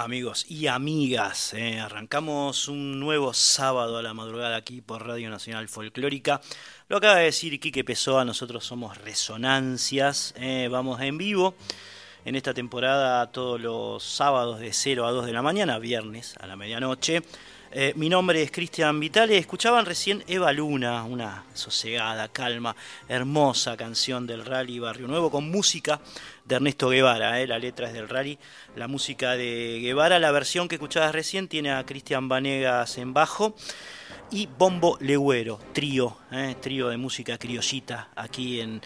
[0.00, 1.52] Amigos y amigas?
[1.52, 6.40] Eh, arrancamos un nuevo sábado a la madrugada aquí por Radio Nacional Folclórica.
[6.88, 11.54] Lo acaba de decir Quique Pessoa, nosotros somos Resonancias, eh, vamos en vivo
[12.24, 16.46] en esta temporada todos los sábados de 0 a 2 de la mañana, viernes a
[16.46, 17.22] la medianoche.
[17.72, 19.38] Eh, mi nombre es Cristian Vitale.
[19.38, 22.74] Escuchaban recién Eva Luna, una sosegada, calma,
[23.08, 26.00] hermosa canción del Rally Barrio Nuevo con música
[26.44, 27.40] de Ernesto Guevara.
[27.40, 28.36] eh, La letra es del Rally,
[28.74, 30.18] la música de Guevara.
[30.18, 33.54] La versión que escuchabas recién tiene a Cristian Vanegas en bajo
[34.32, 38.80] y Bombo Legüero, trío, eh, trío de música criollita aquí en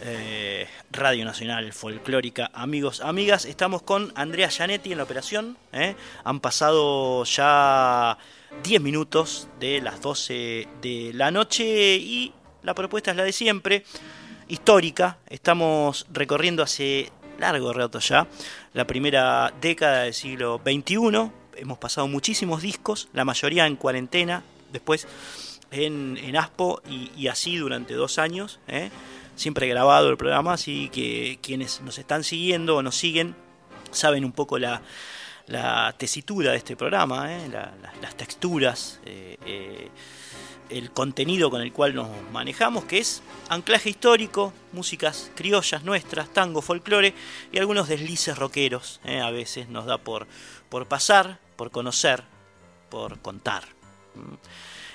[0.00, 2.50] eh, Radio Nacional Folclórica.
[2.54, 5.56] Amigos, amigas, estamos con Andrea Gianetti en la operación.
[5.72, 5.94] eh.
[6.24, 8.18] Han pasado ya
[8.62, 12.32] 10 minutos de las 12 de la noche y
[12.62, 13.84] la propuesta es la de siempre,
[14.48, 15.18] histórica.
[15.28, 18.26] Estamos recorriendo hace largo rato ya
[18.72, 21.30] la primera década del siglo XXI.
[21.56, 24.42] Hemos pasado muchísimos discos, la mayoría en cuarentena,
[24.72, 25.06] después
[25.70, 28.60] en, Aspo y, y así durante dos años.
[28.68, 28.90] ¿eh?
[29.36, 33.34] Siempre grabado el programa, así que quienes nos están siguiendo o nos siguen
[33.90, 34.82] saben un poco la,
[35.46, 37.48] la tesitura de este programa, ¿eh?
[38.00, 39.88] las texturas, eh, eh,
[40.70, 46.62] el contenido con el cual nos manejamos, que es anclaje histórico, músicas criollas nuestras, tango,
[46.62, 47.14] folclore
[47.52, 49.00] y algunos deslices rockeros.
[49.04, 50.26] A veces nos da por,
[50.70, 52.24] por pasar, por conocer,
[52.88, 53.64] por contar.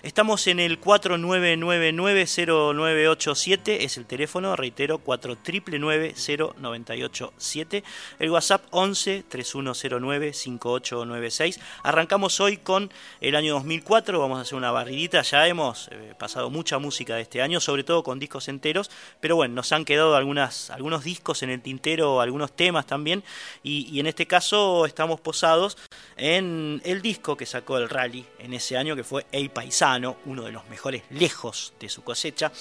[0.01, 7.83] Estamos en el 49990987, es el teléfono, reitero, 49990987.
[8.19, 11.59] El WhatsApp 11 3109 5896.
[11.83, 16.49] Arrancamos hoy con el año 2004, vamos a hacer una barridita, ya hemos eh, pasado
[16.49, 20.15] mucha música de este año, sobre todo con discos enteros, pero bueno, nos han quedado
[20.15, 23.21] algunas, algunos discos en el tintero, algunos temas también,
[23.63, 25.77] y, en este caso estamos posados
[26.15, 29.49] en el disco que sacó el Rally en ese año, que fue El
[29.97, 32.51] Uno de los mejores lejos de su cosecha.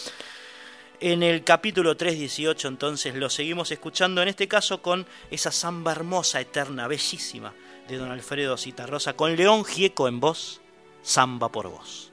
[1.00, 6.40] En el capítulo 3.18 entonces lo seguimos escuchando, en este caso con esa samba hermosa,
[6.40, 7.54] eterna, bellísima
[7.86, 10.60] de don Alfredo Citarrosa, con León Gieco en voz,
[11.02, 12.12] samba por voz.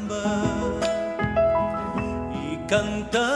[2.71, 3.30] y cantando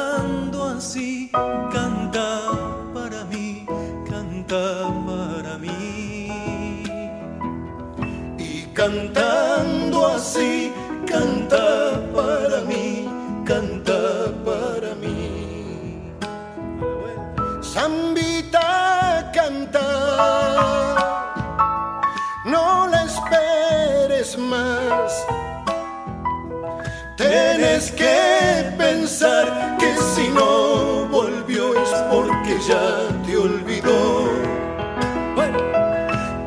[33.26, 34.30] te olvidó.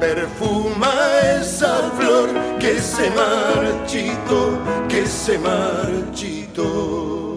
[0.00, 0.92] Perfuma
[1.40, 2.28] esa flor
[2.58, 4.58] que se marchito,
[4.88, 7.27] que se marchito.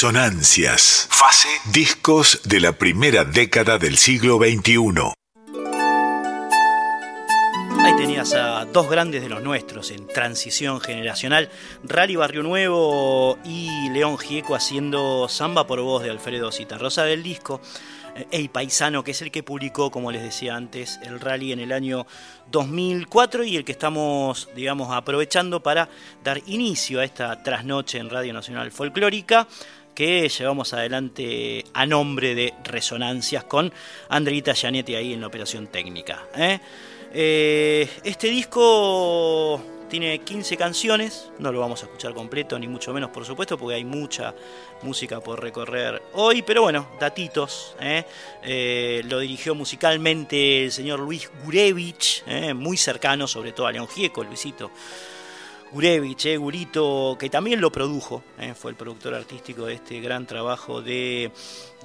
[0.00, 1.08] Resonancias.
[1.10, 1.46] Fase.
[1.74, 5.12] Discos de la primera década del siglo XXI.
[7.84, 11.50] Ahí tenías a dos grandes de los nuestros en transición generacional,
[11.84, 17.60] Rally Barrio Nuevo y León Gieco haciendo Samba por voz de Alfredo Citarrosa del disco
[18.30, 21.72] Ey Paisano, que es el que publicó, como les decía antes, el rally en el
[21.72, 22.06] año
[22.50, 25.88] 2004 y el que estamos, digamos, aprovechando para
[26.24, 29.46] dar inicio a esta trasnoche en Radio Nacional Folclórica
[30.00, 33.70] que llevamos adelante a nombre de Resonancias con
[34.08, 36.26] Andreita Gianetti ahí en la operación técnica.
[36.34, 36.58] ¿eh?
[37.12, 43.10] Eh, este disco tiene 15 canciones, no lo vamos a escuchar completo, ni mucho menos
[43.10, 44.34] por supuesto, porque hay mucha
[44.84, 47.76] música por recorrer hoy, pero bueno, datitos.
[47.78, 49.02] ¿eh?
[49.04, 54.70] Lo dirigió musicalmente el señor Luis Gurevich, muy cercano sobre todo a León Gieco, Luisito.
[55.72, 60.26] Gurevich, eh, Gurito, que también lo produjo, eh, fue el productor artístico de este gran
[60.26, 61.30] trabajo de,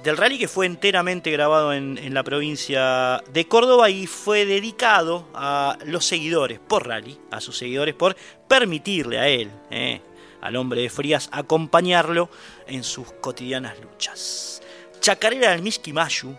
[0.02, 5.28] del rally que fue enteramente grabado en, en, la provincia de Córdoba y fue dedicado
[5.34, 8.16] a los seguidores por rally, a sus seguidores por
[8.48, 10.00] permitirle a él, eh,
[10.40, 12.28] al hombre de Frías, acompañarlo
[12.66, 14.62] en sus cotidianas luchas.
[15.00, 16.36] Chacarera del Misquimayu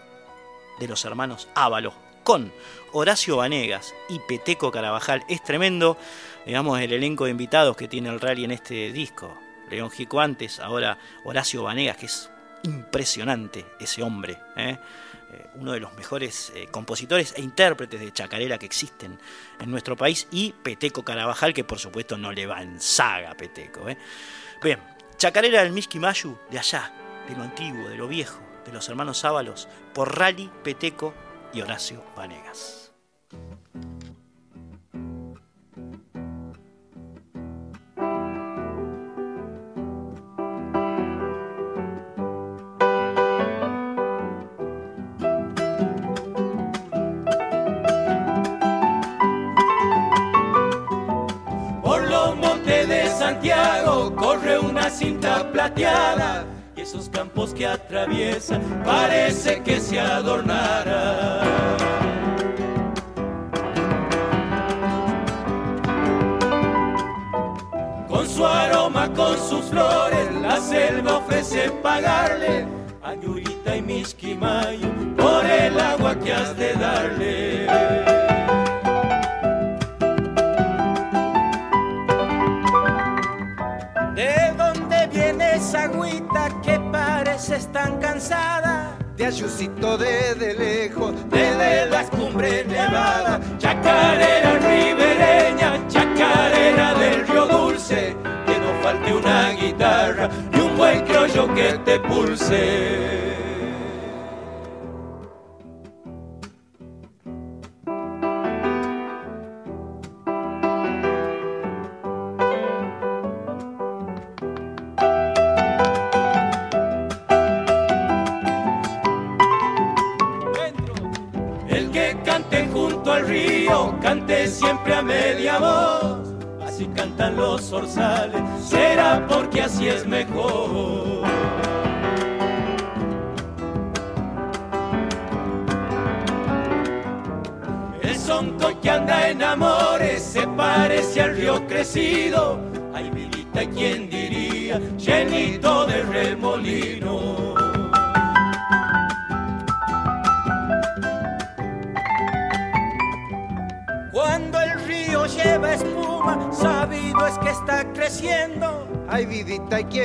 [0.79, 2.51] de los hermanos Ávalo con
[2.91, 5.97] Horacio Vanegas y Peteco Carabajal es tremendo
[6.45, 9.39] digamos, el elenco de invitados que tiene el rally en este disco.
[9.69, 12.29] León Gico antes, ahora Horacio Vanegas, que es
[12.63, 14.77] impresionante ese hombre, ¿eh?
[15.31, 19.17] Eh, uno de los mejores eh, compositores e intérpretes de chacarera que existen
[19.61, 23.85] en nuestro país, y Peteco Carabajal, que por supuesto no le va en saga Peteco.
[24.61, 24.79] Bien,
[25.15, 26.91] chacarera del Miski Mayu, de allá,
[27.25, 31.13] de lo antiguo, de lo viejo, de los hermanos Ábalos, por Rally, Peteco
[31.53, 32.91] y Horacio Vanegas.
[53.27, 56.45] Santiago corre una cinta plateada
[56.87, 61.41] esos campos que atraviesa parece que se adornara.
[68.07, 72.65] Con su aroma, con sus flores, la selva ofrece pagarle
[73.03, 78.26] a Yurita y Misquimayo por el agua que has de darle.
[87.47, 88.97] Parece tan cansada.
[89.15, 98.15] De Ayucito de, de lejos, desde las cumbres nevadas, chacarera ribereña, chacarera del río dulce,
[98.45, 103.46] que no falte una guitarra y un buen criollo que te pulse.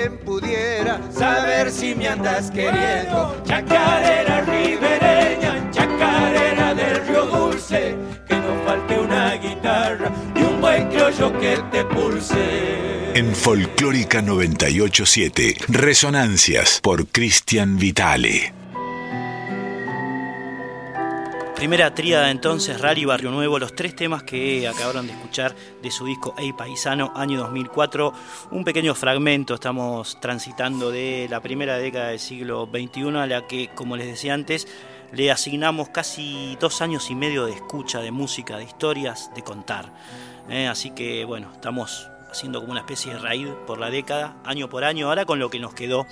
[0.03, 3.41] Quien pudiera saber si me andas queriendo.
[3.45, 11.39] Chacarera ribereña, chacarera del río dulce, que no falte una guitarra y un buen criollo
[11.39, 13.13] que te pulse.
[13.15, 18.62] En Folclórica 987, Resonancias por Cristian Vitale.
[21.63, 26.05] Primera tríada entonces, Rally Barrio Nuevo, los tres temas que acabaron de escuchar de su
[26.05, 28.13] disco Ey Paisano, año 2004.
[28.51, 33.71] Un pequeño fragmento, estamos transitando de la primera década del siglo XXI a la que,
[33.77, 34.67] como les decía antes,
[35.13, 39.93] le asignamos casi dos años y medio de escucha de música, de historias, de contar.
[40.51, 40.67] ¿eh?
[40.67, 44.83] así que bueno, estamos haciendo como una especie de raíz por la década, año por
[44.83, 46.09] año, ahora con lo que nos quedó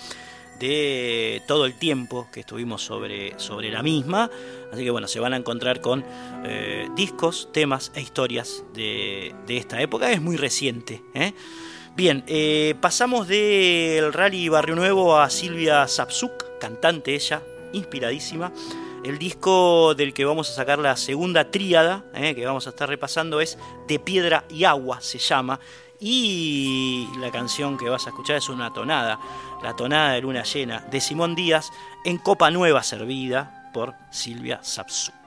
[0.61, 4.31] de todo el tiempo que estuvimos sobre, sobre la misma.
[4.73, 6.05] Así que bueno, se van a encontrar con
[6.45, 10.13] eh, discos, temas e historias de, esta época.
[10.13, 11.03] Es muy reciente.
[11.15, 11.33] ¿eh?
[11.97, 18.53] Bien, eh, pasamos del rally Barrio Nuevo a Silvia Sapsuk, cantante ella, inspiradísima.
[19.03, 23.41] El disco del que vamos a sacar la segunda tríada, que vamos a estar repasando,
[23.41, 23.57] es
[23.89, 25.59] De Piedra y Agua, se llama.
[26.01, 29.19] Y la canción que vas a escuchar es una tonada,
[29.63, 31.71] la tonada de luna llena, de Simón Díaz,
[32.05, 35.20] en copa nueva servida, por Silvia Sapsuk.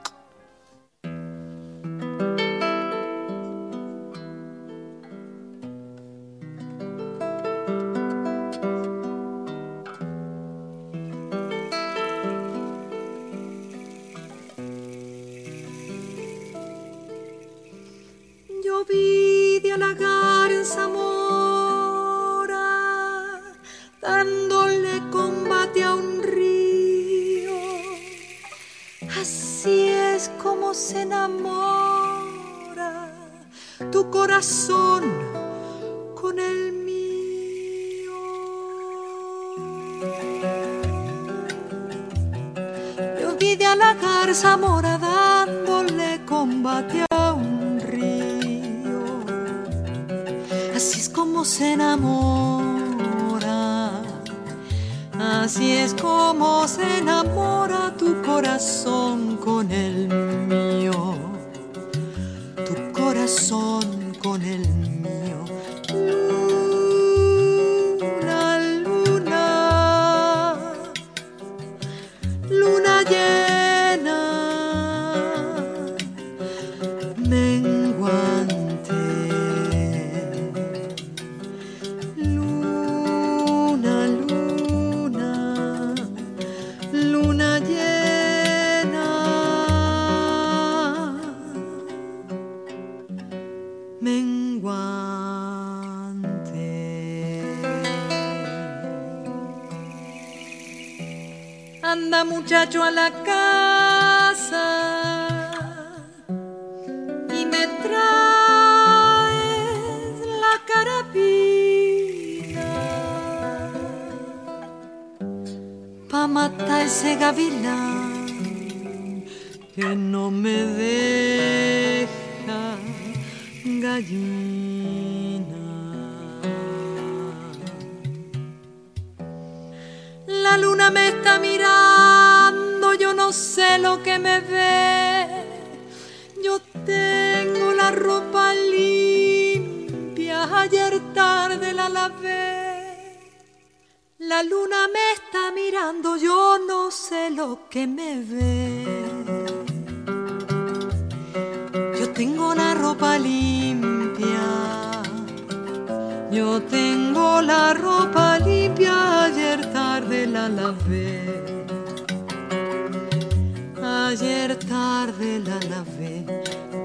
[164.43, 166.82] Ayer tarde la lavé.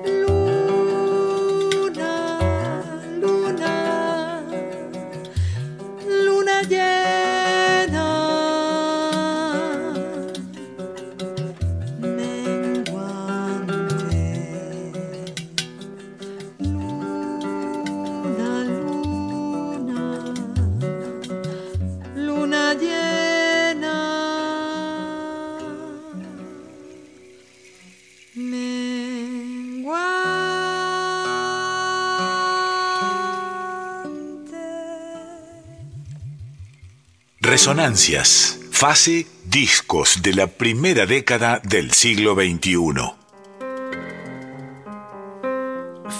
[37.59, 42.77] Resonancias, fase discos de la primera década del siglo XXI.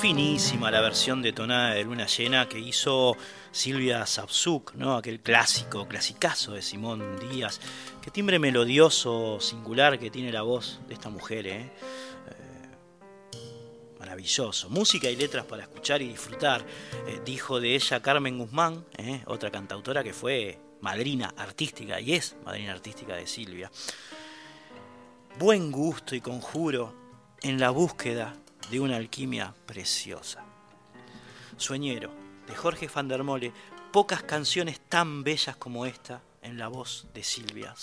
[0.01, 3.17] Finísima la versión de Tonada de Luna Llena que hizo
[3.53, 4.97] Silvia Sapsuk, ¿no?
[4.97, 7.61] aquel clásico, clasicazo de Simón Díaz.
[8.03, 11.71] Qué timbre melodioso, singular que tiene la voz de esta mujer, ¿eh?
[12.31, 12.69] eh
[14.01, 14.71] maravilloso.
[14.71, 16.67] Música y letras para escuchar y disfrutar.
[17.07, 19.23] Eh, dijo de ella Carmen Guzmán, ¿eh?
[19.27, 23.71] otra cantautora que fue madrina artística, y es madrina artística de Silvia.
[25.39, 26.95] Buen gusto y conjuro
[27.43, 28.35] en la búsqueda
[28.71, 30.45] de una alquimia preciosa.
[31.57, 32.11] Sueñero,
[32.47, 33.53] de Jorge van der Mole,
[33.93, 37.75] pocas canciones tan bellas como esta en la voz de Silvia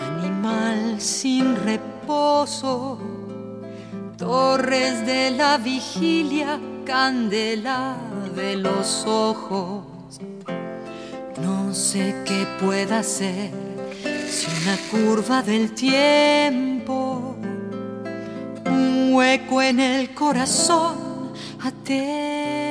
[0.00, 2.96] Animal sin reposo,
[4.16, 7.96] torres de la vigilia, candela
[8.36, 10.20] de los ojos.
[11.42, 13.50] No sé qué pueda ser
[14.30, 17.34] si una curva del tiempo,
[18.64, 22.63] un hueco en el corazón, atento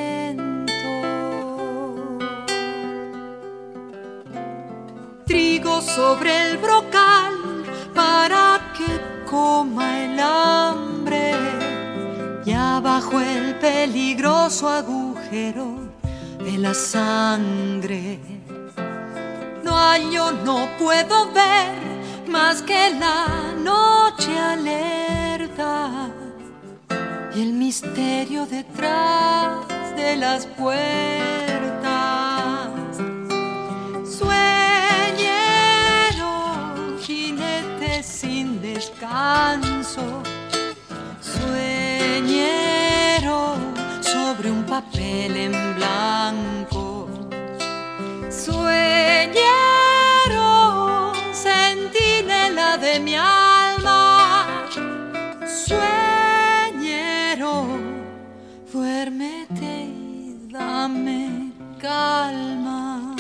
[5.82, 7.34] sobre el brocal
[7.96, 11.34] para que coma el hambre.
[12.46, 15.92] Y abajo el peligroso agujero
[16.38, 18.20] de la sangre.
[19.64, 21.82] No yo no puedo ver
[22.28, 23.26] más que la
[23.58, 26.10] noche alerta
[27.36, 29.66] y el misterio detrás
[29.96, 31.53] de las puertas.
[39.24, 40.24] Descanso.
[41.22, 42.60] Sueñero
[44.02, 47.08] sobre un papel en blanco.
[48.30, 49.44] Sueñero,
[51.32, 54.68] sentinela de mi alma.
[55.66, 57.54] Sueñero,
[58.72, 63.16] duérmete y dame calma.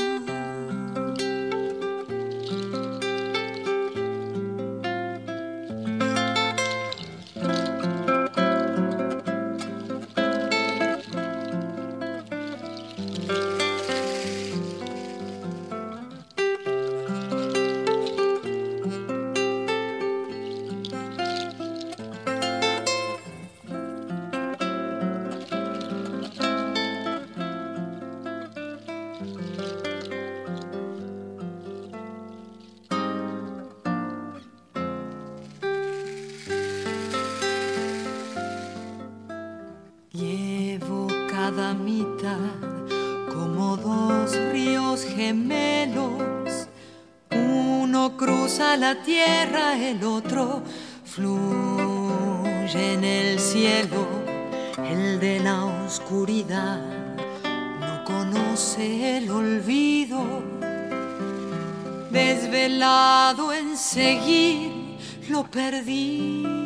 [48.96, 50.62] Tierra, el otro
[51.06, 54.08] fluye en el cielo.
[54.78, 56.80] El de la oscuridad
[57.80, 60.44] no conoce el olvido.
[62.12, 64.72] Desvelado en seguir
[65.30, 66.64] lo perdido.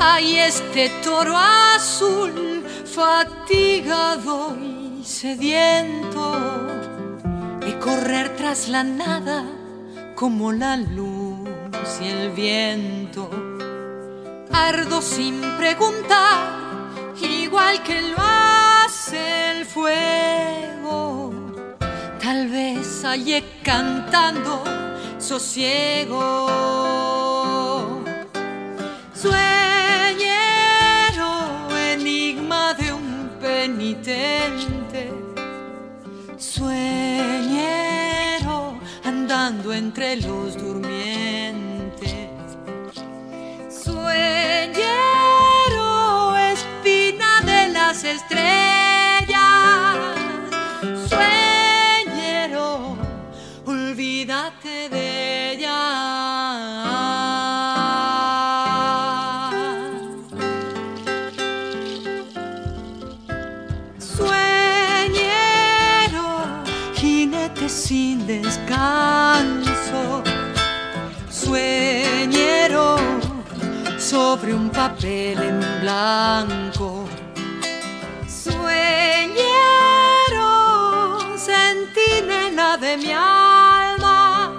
[0.00, 6.07] Hay este toro azul, fatigado y sediento,
[7.88, 9.44] correr tras la nada
[10.14, 11.48] como la luz
[12.02, 13.30] y el viento.
[14.52, 16.36] Ardo sin preguntar,
[17.22, 21.32] igual que lo hace el fuego.
[22.22, 24.62] Tal vez hallé cantando
[25.18, 26.46] sosiego.
[29.14, 29.38] Sueñero,
[31.92, 35.10] enigma de un penitente.
[36.36, 36.97] Sueñero,
[39.48, 40.87] andando entre los durmientes.
[74.30, 77.06] Sobre un papel en blanco.
[78.42, 78.68] Sueñero,
[81.38, 84.52] sentinela de mi alma.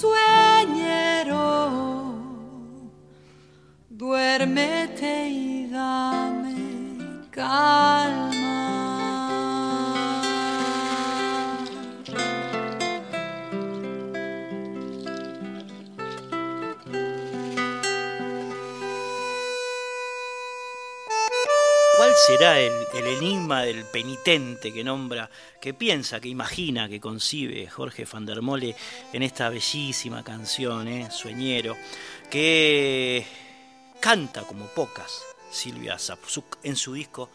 [0.00, 1.44] Sueñero,
[3.88, 6.54] duérmete y dame
[7.32, 8.39] calma.
[22.30, 25.28] Será el, enigma del penitente que nombra,
[25.60, 28.76] que piensa, que imagina, que concibe Jorge van der Mole
[29.12, 31.76] en esta bellísima canción, eh, Sueñero,
[32.30, 33.26] que
[33.98, 35.10] canta como pocas
[35.50, 37.30] Silvia Zapsuk en su disco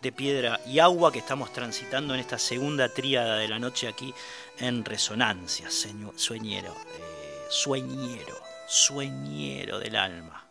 [0.00, 4.14] de piedra y agua que estamos transitando en esta segunda tríada de la noche aquí
[4.58, 10.49] en Resonancia, Sueñero, eh, Sueñero, Sueñero del alma.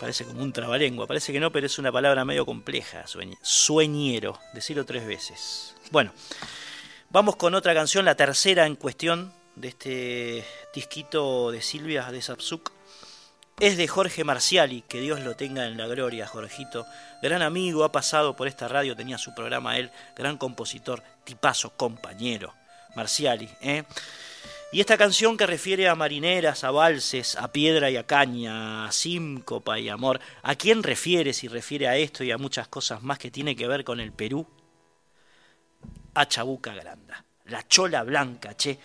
[0.00, 4.38] Parece como un trabalengua, parece que no, pero es una palabra medio compleja, sueñ- sueñero,
[4.52, 5.74] decirlo tres veces.
[5.90, 6.12] Bueno,
[7.08, 12.72] vamos con otra canción, la tercera en cuestión de este disquito de Silvia de Sapsuk.
[13.58, 16.84] Es de Jorge Marciali, que Dios lo tenga en la gloria, Jorgito.
[17.22, 22.52] Gran amigo, ha pasado por esta radio, tenía su programa él, gran compositor, tipazo, compañero.
[22.94, 23.84] Marciali, ¿eh?
[24.72, 28.92] Y esta canción que refiere a marineras, a valses, a piedra y a caña, a
[28.92, 33.18] síncopa y amor, ¿a quién refiere si refiere a esto y a muchas cosas más
[33.18, 34.46] que tiene que ver con el Perú?
[36.16, 37.24] a Chabuca Granda.
[37.46, 38.78] La chola blanca, che.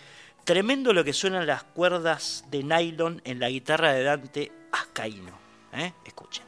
[0.44, 5.38] Tremendo lo que suenan las cuerdas de nylon en la guitarra de Dante Ascaíno.
[5.72, 5.92] ¿eh?
[6.04, 6.44] Escuchen.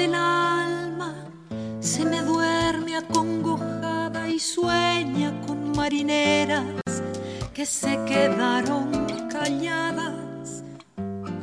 [0.00, 1.12] Del alma
[1.78, 6.64] se me duerme acongojada y sueña con marineras
[7.52, 8.86] que se quedaron
[9.28, 10.64] calladas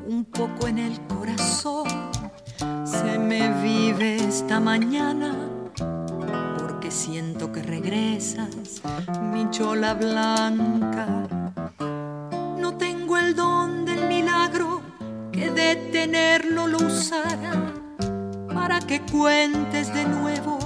[0.08, 1.88] un poco en el corazón.
[2.84, 5.36] Se me vive esta mañana
[6.58, 8.82] porque siento que regresas,
[9.32, 11.28] mi chola blanca.
[12.64, 14.82] No tengo el don del milagro
[15.32, 17.77] que de tenerlo lo usara
[18.68, 20.60] para que cuentes de nuevo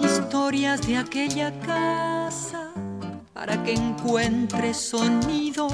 [0.00, 2.72] historias de aquella casa,
[3.32, 5.68] para que encuentres sonido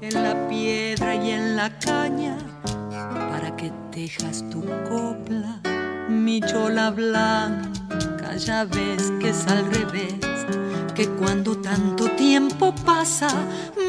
[0.00, 2.36] en la piedra y en la caña,
[3.28, 5.60] para que tejas tu copla,
[6.08, 10.14] mi chola blanca, ya ves que es al revés,
[10.94, 13.30] que cuando tanto tiempo pasa,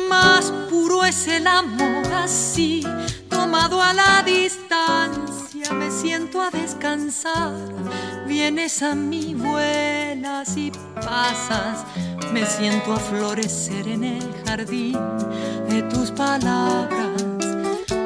[0.10, 2.84] más puro es el amor así,
[3.30, 5.35] tomado a la distancia,
[5.74, 7.54] me siento a descansar,
[8.28, 11.84] vienes a mi vuelas y pasas,
[12.32, 15.00] me siento a florecer en el jardín
[15.70, 17.24] de tus palabras.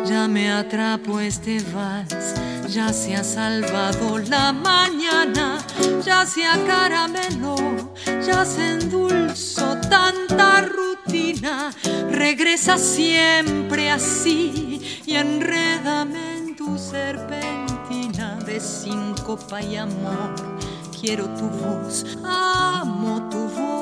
[0.05, 2.35] Ya me atrapo este vals,
[2.69, 5.57] ya se ha salvado la mañana,
[6.05, 7.55] ya se acarameló,
[8.25, 11.71] ya se endulzó tanta rutina.
[12.09, 16.29] Regresa siempre así y enrédame.
[16.33, 20.35] en tu serpentina de síncopa y amor.
[20.91, 23.79] Quiero tu voz, amo tu voz.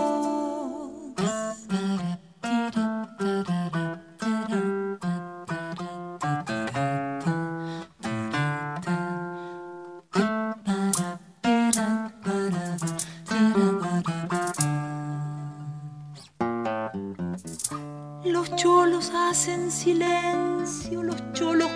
[18.23, 21.71] Los cholos hacen silencio, los cholos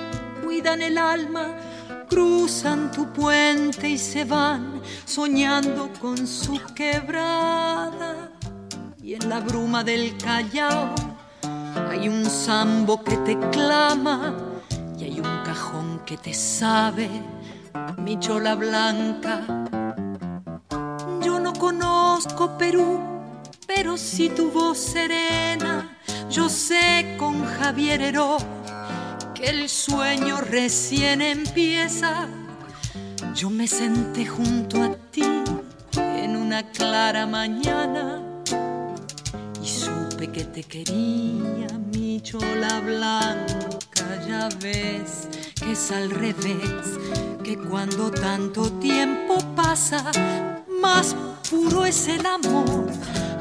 [0.51, 1.55] cuidan el alma,
[2.09, 8.33] cruzan tu puente y se van soñando con su quebrada.
[9.01, 10.93] Y en la bruma del Callao
[11.89, 14.35] hay un sambo que te clama
[14.99, 17.09] y hay un cajón que te sabe,
[17.97, 19.45] mi chola blanca.
[21.23, 22.99] Yo no conozco Perú,
[23.65, 25.97] pero si tu voz serena,
[26.29, 28.60] yo sé con Javier Heró
[29.43, 32.27] el sueño recién empieza.
[33.33, 35.23] Yo me senté junto a ti
[35.95, 38.21] en una clara mañana
[39.61, 44.25] y supe que te quería, mi chola blanca.
[44.27, 46.99] Ya ves que es al revés,
[47.43, 50.11] que cuando tanto tiempo pasa,
[50.81, 51.15] más
[51.49, 52.87] puro es el amor.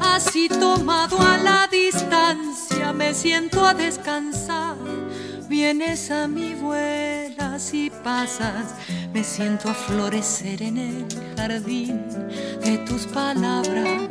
[0.01, 1.30] Así tomado a
[2.93, 4.75] me siento a descansar.
[5.47, 8.73] Vienes a mi vuela si pasas,
[9.13, 12.01] me siento a florecer en el jardín
[12.63, 14.09] de tus palabras.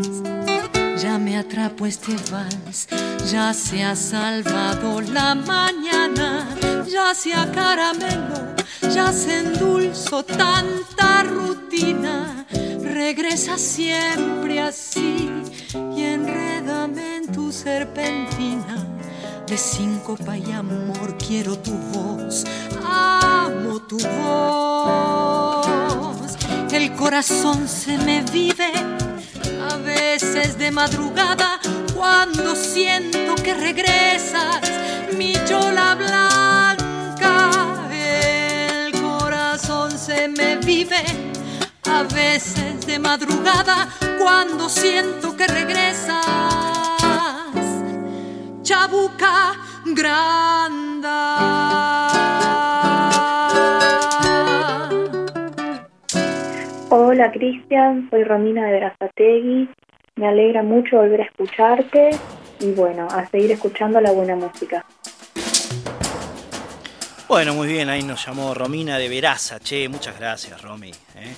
[1.00, 2.86] Ya me atrapo este vals,
[3.30, 6.46] ya se ha salvado la mañana,
[6.86, 8.54] ya se acaramelo,
[8.94, 12.46] ya se endulzó tanta rutina.
[12.82, 15.30] Regresa siempre así
[15.96, 18.86] y enrédame en tu serpentina.
[19.46, 22.44] De síncopa y amor quiero tu voz,
[22.84, 25.50] amo tu voz.
[26.70, 28.72] El corazón se me vive
[29.68, 31.58] a veces de madrugada
[31.96, 34.60] cuando siento que regresas,
[35.18, 37.50] mi chola blanca.
[37.92, 41.02] El corazón se me vive
[41.90, 43.88] a veces de madrugada
[44.18, 46.89] cuando siento que regresas.
[48.70, 51.18] Chabuca granda.
[56.90, 59.68] Hola Cristian, soy Romina de Brazategui.
[60.14, 62.10] Me alegra mucho volver a escucharte
[62.60, 64.86] y bueno, a seguir escuchando la buena música.
[67.26, 70.90] Bueno, muy bien, ahí nos llamó Romina de Veraza, che, muchas gracias, Romy.
[70.90, 71.34] ¿eh?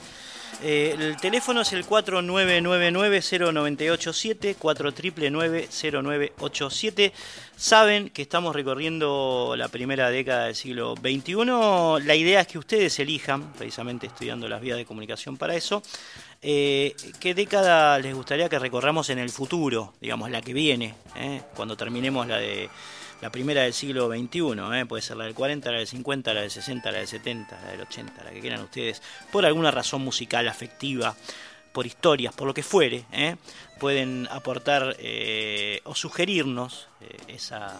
[0.64, 7.10] Eh, el teléfono es el 4999-0987, 4999-0987.
[7.56, 11.34] Saben que estamos recorriendo la primera década del siglo XXI.
[12.06, 15.82] La idea es que ustedes elijan, precisamente estudiando las vías de comunicación para eso,
[16.40, 21.42] eh, qué década les gustaría que recorramos en el futuro, digamos, la que viene, eh,
[21.56, 22.70] cuando terminemos la de
[23.22, 24.40] la primera del siglo XXI,
[24.74, 24.84] ¿eh?
[24.84, 27.70] puede ser la del 40, la del 50, la del 60, la del 70, la
[27.70, 31.14] del 80, la que quieran ustedes, por alguna razón musical, afectiva,
[31.72, 33.36] por historias, por lo que fuere, ¿eh?
[33.78, 36.88] pueden aportar eh, o sugerirnos
[37.28, 37.78] esa,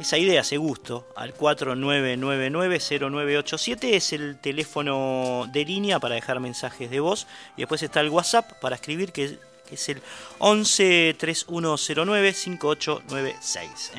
[0.00, 6.98] esa idea, ese gusto, al 4999-0987 es el teléfono de línea para dejar mensajes de
[6.98, 9.38] voz y después está el WhatsApp para escribir que
[9.74, 10.02] es el
[10.38, 13.92] 11 3109 5896.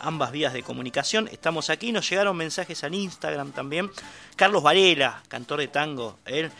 [0.00, 1.28] Ambas vías de comunicación.
[1.32, 3.90] Estamos aquí, nos llegaron mensajes al Instagram también.
[4.36, 6.50] Carlos Varela, cantor de tango, él.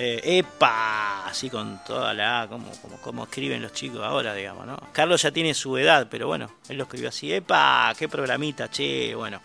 [0.00, 4.78] Eh, epa, así con toda la como, como, como escriben los chicos ahora, digamos, ¿no?
[4.92, 9.12] Carlos ya tiene su edad, pero bueno, él lo escribió así, epa, qué programita, che,
[9.16, 9.40] bueno.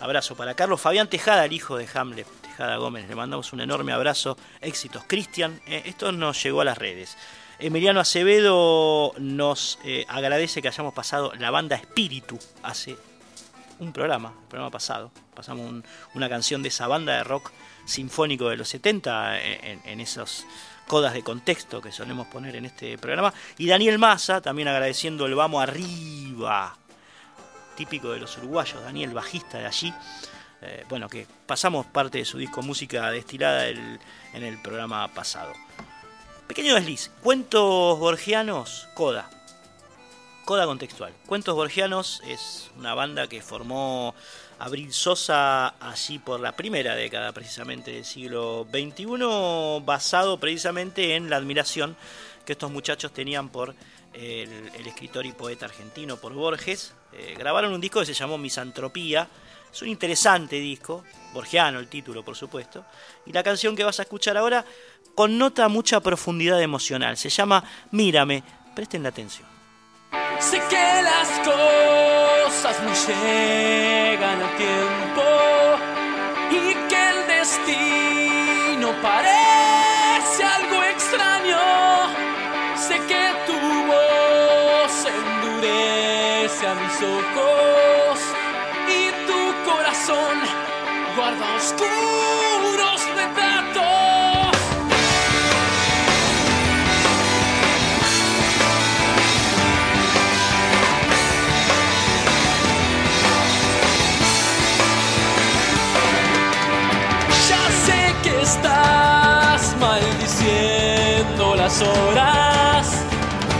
[0.00, 3.92] Abrazo para Carlos Fabián Tejada, el hijo de Hamlet, Tejada Gómez, le mandamos un enorme
[3.92, 5.04] abrazo, éxitos.
[5.06, 7.16] Cristian, eh, esto nos llegó a las redes.
[7.58, 12.98] Emiliano Acevedo nos eh, agradece que hayamos pasado la banda Espíritu hace
[13.78, 15.10] un programa, el programa pasado.
[15.34, 15.82] Pasamos
[16.14, 17.50] una canción de esa banda de rock
[17.86, 20.44] sinfónico de los 70 en, en, esos
[20.86, 23.32] codas de contexto que solemos poner en este programa.
[23.56, 26.76] Y Daniel Massa también agradeciendo el vamos arriba,
[27.74, 29.94] típico de los uruguayos, Daniel, bajista de allí.
[30.60, 33.98] Eh, bueno, que pasamos parte de su disco Música Destilada en
[34.34, 35.54] el programa pasado.
[36.46, 37.10] Pequeño desliz.
[37.22, 39.28] Cuentos borgianos, Coda.
[40.44, 41.12] Coda contextual.
[41.26, 44.14] Cuentos borgianos es una banda que formó
[44.60, 51.36] Abril Sosa allí por la primera década precisamente del siglo XXI, basado precisamente en la
[51.36, 51.96] admiración
[52.44, 53.74] que estos muchachos tenían por
[54.14, 56.94] el, escritor y poeta argentino, por Borges.
[57.12, 59.28] Eh, grabaron un disco que se llamó Misantropía.
[59.76, 62.86] Es un interesante disco, borgiano el título por supuesto,
[63.26, 64.64] y la canción que vas a escuchar ahora
[65.14, 67.18] connota mucha profundidad emocional.
[67.18, 68.42] Se llama Mírame.
[68.74, 69.46] Presten la atención.
[70.38, 75.22] Sé que las cosas no llegan a tiempo
[76.52, 81.58] y que el destino parece algo extraño.
[82.78, 83.52] Sé que tu
[83.88, 87.55] voz endurece a mis ojos
[91.26, 94.56] guarda oscuros retratos.
[111.56, 112.86] las horas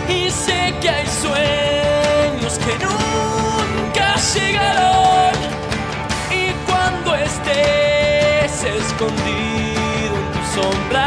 [0.08, 5.05] y sé que hay sueños que nunca llegaron
[8.96, 11.05] escondido en tus sombras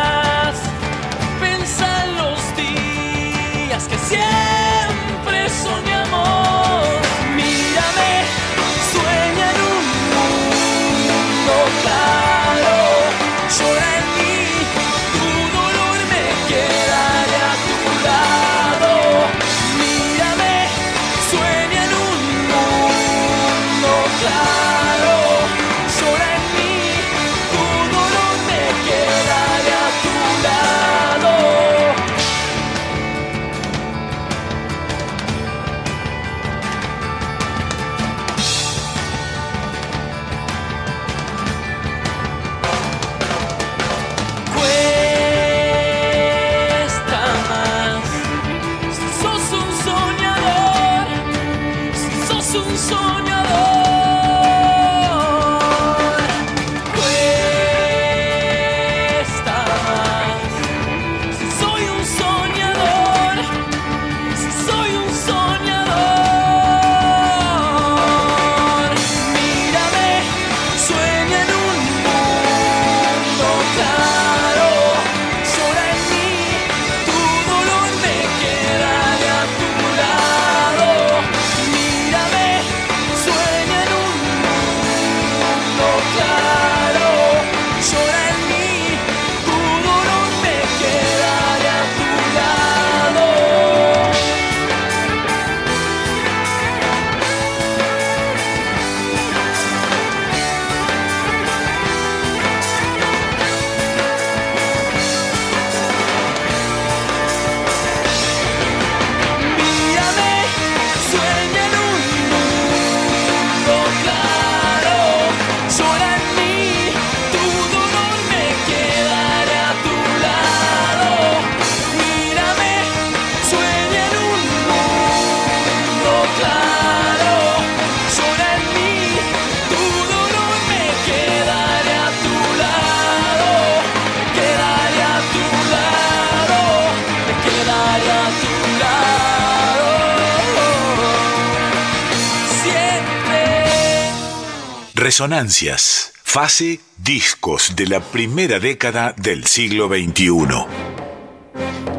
[145.20, 150.30] Resonancias, fase discos de la primera década del siglo XXI.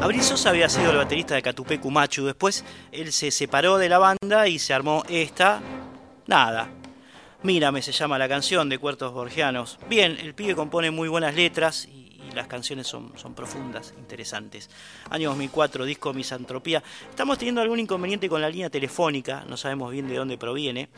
[0.00, 3.98] Abril Sosa había sido el baterista de Catupecu Machu, después él se separó de la
[3.98, 5.60] banda y se armó esta,
[6.28, 6.70] nada.
[7.42, 9.78] Mírame se llama la canción de Cuartos Borgianos.
[9.86, 14.70] Bien, el pibe compone muy buenas letras y, las canciones son, son profundas, interesantes.
[15.10, 16.82] Año 2004, disco Misantropía.
[17.10, 20.88] Estamos teniendo algún inconveniente con la línea telefónica, no sabemos bien de dónde proviene.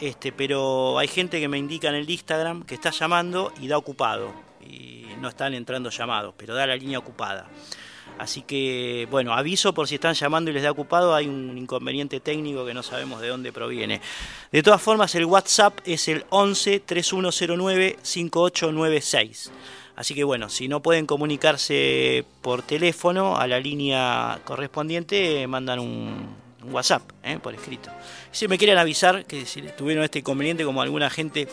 [0.00, 3.78] Este, pero hay gente que me indica en el Instagram que está llamando y da
[3.78, 4.32] ocupado.
[4.60, 7.48] Y no están entrando llamados, pero da la línea ocupada.
[8.18, 12.20] Así que, bueno, aviso por si están llamando y les da ocupado, hay un inconveniente
[12.20, 14.00] técnico que no sabemos de dónde proviene.
[14.52, 19.52] De todas formas, el WhatsApp es el 11 3109 5896.
[19.96, 26.43] Así que bueno, si no pueden comunicarse por teléfono a la línea correspondiente, mandan un,
[26.72, 27.38] WhatsApp ¿eh?
[27.42, 27.90] por escrito.
[28.30, 31.48] Si me quieren avisar que si tuvieron este inconveniente, como alguna gente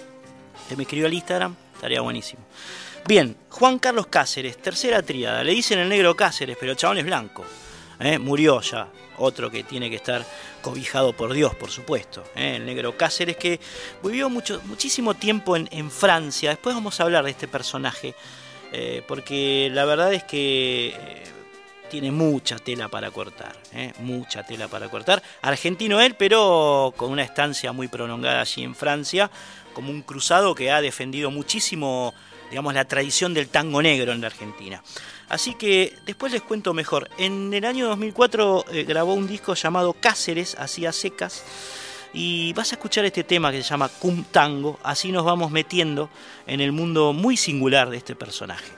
[0.68, 2.44] que me escribió al Instagram, estaría buenísimo.
[3.08, 5.44] Bien, Juan Carlos Cáceres, tercera tríada.
[5.44, 7.44] Le dicen el negro Cáceres, pero el chabón es blanco.
[8.00, 8.20] ¿eh?
[8.20, 8.88] Murió ya.
[9.18, 10.26] Otro que tiene que estar
[10.62, 12.24] cobijado por Dios, por supuesto.
[12.36, 12.56] ¿eh?
[12.56, 13.60] El negro Cáceres que
[14.04, 16.52] vivió mucho, muchísimo tiempo en, Francia.
[16.52, 18.16] Después vamos a hablar de este personaje.
[19.06, 20.96] Porque la verdad es que
[21.92, 23.54] tiene mucha tela para cortar,
[24.00, 25.22] mucha tela para cortar.
[25.42, 29.30] Argentino él, pero con una estancia muy prolongada allí en Francia,
[29.74, 32.14] como un cruzado que ha defendido muchísimo
[32.50, 34.84] digamos, la tradición del tango negro en la Argentina.
[35.30, 37.10] Así que después les cuento mejor.
[37.18, 41.44] En el año 2004 eh, grabó un disco llamado Cáceres, hacía secas,
[42.14, 46.10] y vas a escuchar este tema que se llama Cum Tango, así nos vamos metiendo
[46.46, 48.72] en el mundo muy singular de este personaje.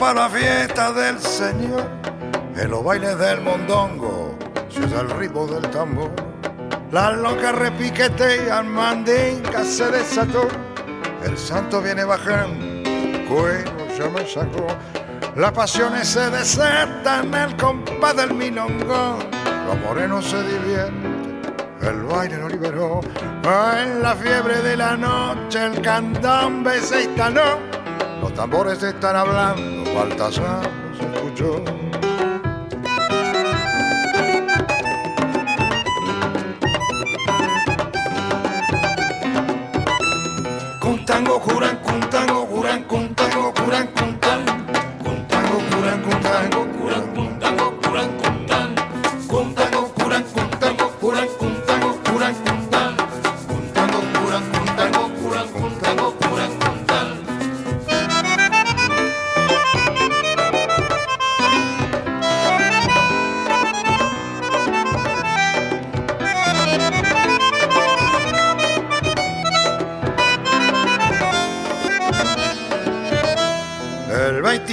[0.00, 1.86] Para la fiesta del Señor.
[2.56, 4.34] En los bailes del mondongo
[4.70, 6.10] se usa el ritmo del tambor.
[6.90, 10.48] Las locas repiquetean, mandinga se desató.
[11.22, 12.64] El santo viene bajando,
[13.28, 14.66] bueno ya me sacó.
[15.36, 19.18] Las pasiones se desertan, el compás del milongo.
[19.66, 21.42] Los morenos se divierten,
[21.82, 23.00] el baile lo liberó.
[23.76, 27.80] En la fiebre de la noche el candombe se instaló
[28.20, 31.62] los tambores están hablando, Baltasar se escuchó.
[40.80, 43.09] Con tango juran, con tango juran, con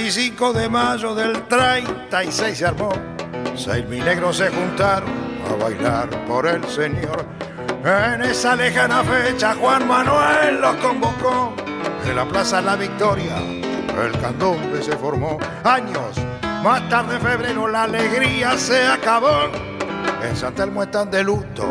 [0.08, 2.88] 25 de mayo del 36 se armó,
[3.54, 5.10] seis mil negros se juntaron
[5.46, 7.26] a bailar por el Señor.
[7.84, 11.52] En esa lejana fecha Juan Manuel los convocó,
[12.06, 13.36] en la Plaza La Victoria
[14.02, 15.36] el candombe se formó.
[15.62, 16.16] Años
[16.64, 19.42] más tarde en febrero la alegría se acabó,
[20.26, 21.68] en San Telmo están de luto,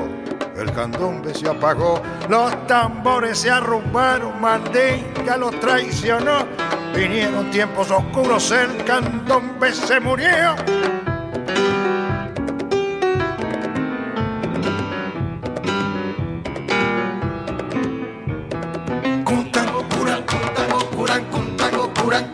[0.56, 6.46] el candombe se apagó, los tambores se arrumbaron, Mandinga los traicionó,
[6.98, 10.56] vinieron tiempos oscuros, el candombe se murió.
[19.24, 19.88] Curan, tango
[20.96, 22.32] curan, con tango curan,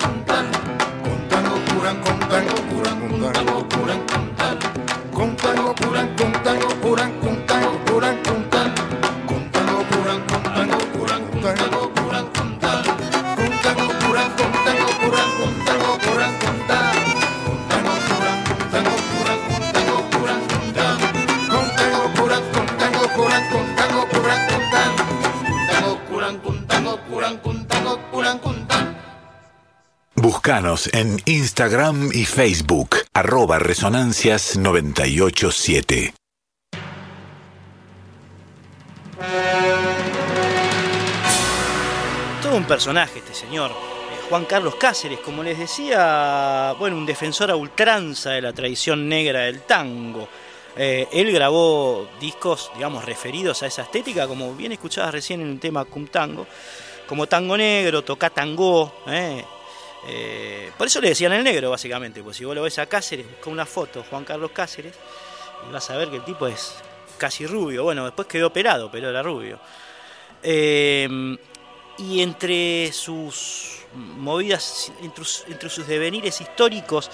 [30.91, 36.13] En Instagram y Facebook, arroba resonancias987.
[42.41, 43.71] Todo un personaje este señor.
[43.71, 43.75] Eh,
[44.29, 49.41] Juan Carlos Cáceres, como les decía, bueno, un defensor a ultranza de la tradición negra
[49.41, 50.27] del tango.
[50.75, 55.59] Eh, él grabó discos, digamos, referidos a esa estética, como bien escuchabas recién en el
[55.59, 56.47] tema Cum Tango,
[57.07, 59.45] como Tango Negro, toca Tango, eh,
[60.07, 63.25] eh, por eso le decían el negro, básicamente, pues si vos lo ves a Cáceres,
[63.29, 64.93] busca una foto, Juan Carlos Cáceres,
[65.69, 66.75] y vas a ver que el tipo es
[67.17, 67.83] casi rubio.
[67.83, 69.59] Bueno, después quedó operado, pero era rubio.
[70.41, 71.37] Eh,
[71.97, 75.23] y entre sus movidas, entre,
[75.69, 77.09] sus- devenires históricos,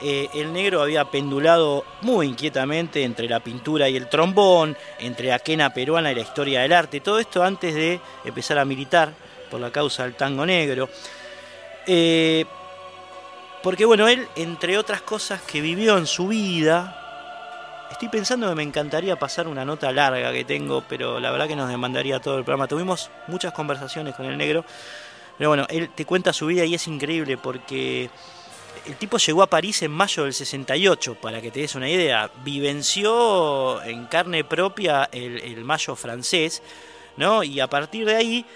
[0.00, 5.38] eh, el negro había pendulado muy inquietamente entre la pintura y el trombón, entre la
[5.38, 9.12] quena peruana y la historia del arte, todo esto antes de empezar a militar
[9.50, 10.88] por la causa del tango negro.
[11.86, 12.44] Eh,
[13.62, 16.98] porque bueno, él, entre otras cosas que vivió en su vida,
[17.90, 21.56] estoy pensando que me encantaría pasar una nota larga que tengo, pero la verdad que
[21.56, 22.66] nos demandaría todo el programa.
[22.66, 24.64] Tuvimos muchas conversaciones con el negro,
[25.38, 28.10] pero bueno, él te cuenta su vida y es increíble porque
[28.86, 32.30] el tipo llegó a París en mayo del 68, para que te des una idea.
[32.42, 36.62] Vivenció en carne propia el, mayo francés,
[37.16, 37.42] ¿no?
[37.44, 38.46] Y a partir de ahí,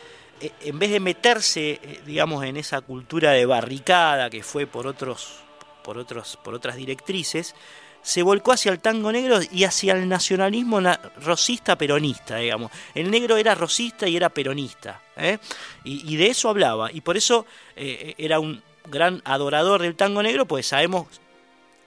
[0.40, 5.38] en vez de meterse, eh, digamos, en esa cultura de barricada que fue por otros,
[5.82, 7.54] por otros, por otras directrices,
[8.02, 12.70] se volcó hacia el tango negro y hacia el nacionalismo na- rosista peronista, digamos.
[12.94, 15.38] El negro era rosista y era peronista, ¿eh?
[15.82, 20.46] y, de eso hablaba, y por eso eh, era un gran adorador del tango negro,
[20.46, 21.08] pues sabemos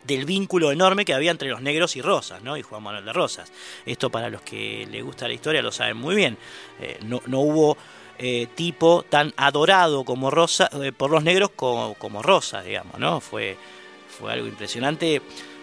[0.04, 2.58] del vínculo enorme que había entre los negros y Rosas, ¿no?
[2.58, 3.52] Y Juan Manuel de Rosas.
[3.86, 6.38] Esto para los que les gusta la historia lo saben muy bien.
[6.82, 7.78] Eh, no, no hubo
[8.22, 13.22] eh, tipo tan adorado como Rosa, eh, por los negros como, como Rosas, digamos, ¿no?
[13.22, 13.56] Fue,
[14.10, 15.22] fue algo impresionante,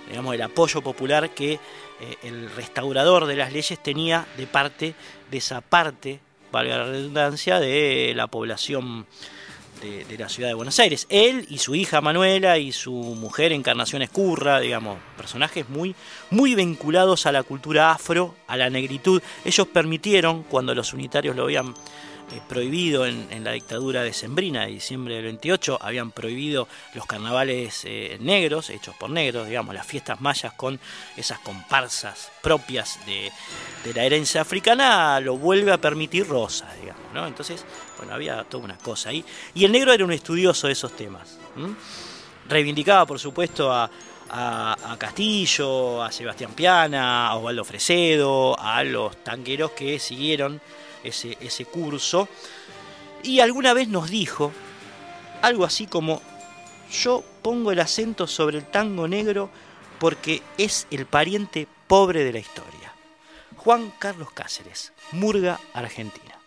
[0.09, 1.59] digamos, el apoyo popular que eh,
[2.23, 4.95] el restaurador de las leyes tenía de parte
[5.31, 9.07] de esa parte, valga la redundancia, de la población
[9.81, 11.07] de, la ciudad de Buenos Aires.
[11.11, 15.95] Él y su hija Manuela y su mujer Encarnación Escurra, digamos, personajes muy,
[16.31, 19.23] muy vinculados a la cultura afro, a la negritud.
[19.45, 21.75] Ellos permitieron, cuando los unitarios lo habían
[22.49, 28.19] prohibido en, la dictadura de Sembrina de diciembre del 28, habían prohibido los carnavales eh,
[28.21, 30.79] negros, hechos por negros, digamos, las fiestas mayas con
[31.17, 33.33] esas comparsas propias de,
[33.95, 37.27] la herencia africana, lo vuelve a permitir Rosas, digamos, ¿no?
[37.27, 37.65] Entonces,
[37.99, 39.25] bueno, había toda una cosa ahí.
[39.55, 41.39] Y el negro era un estudioso de esos temas.
[42.49, 43.89] Reivindicaba, por supuesto, a
[44.99, 50.61] Castillo, a Sebastián Piana, a Osvaldo Fresedo, a los tanqueros que siguieron
[51.05, 52.29] ese, ese curso.
[53.23, 54.53] Y alguna vez nos dijo
[55.43, 56.23] algo así como,
[56.91, 59.51] yo pongo el acento sobre el tango negro
[59.99, 62.93] porque es el pariente pobre de la historia.
[63.57, 66.39] Juan Carlos Cáceres, Murga, Argentina.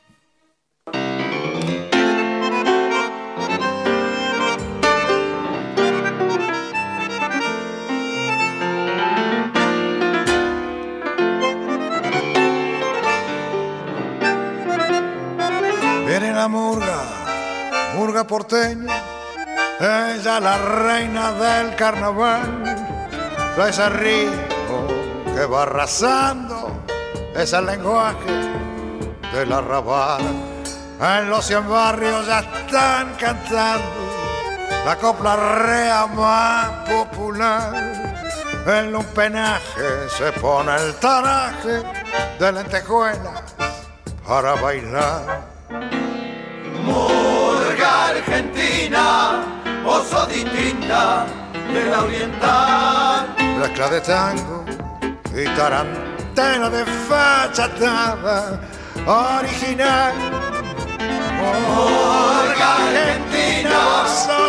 [16.39, 16.99] La murga,
[17.95, 18.95] murga porteña,
[19.77, 22.63] ella la reina del carnaval.
[23.55, 24.87] Trae ese ritmo
[25.35, 26.85] que va arrasando,
[27.35, 28.37] es el lenguaje
[29.33, 30.21] del arrabal.
[31.01, 33.99] En los cien barrios ya están cantando
[34.85, 37.73] la copla rea más popular.
[38.65, 41.83] En un penaje se pone el taraje
[42.39, 43.43] de lentejuelas
[44.25, 45.59] para bailar.
[46.89, 49.03] Murga Argentina,
[49.83, 51.25] vos sos distinta
[51.73, 53.35] de la oriental.
[53.59, 54.65] mezcla de tango
[55.35, 58.59] y tarantela de fachatada
[59.05, 60.13] original.
[61.39, 63.79] Murga Argentina,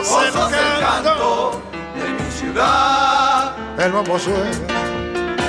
[0.02, 1.62] vos el canto
[1.94, 3.54] de mi ciudad.
[3.78, 4.80] el bombo suena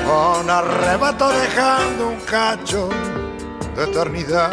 [0.05, 2.89] con arrebato dejando un cacho
[3.75, 4.51] de eternidad.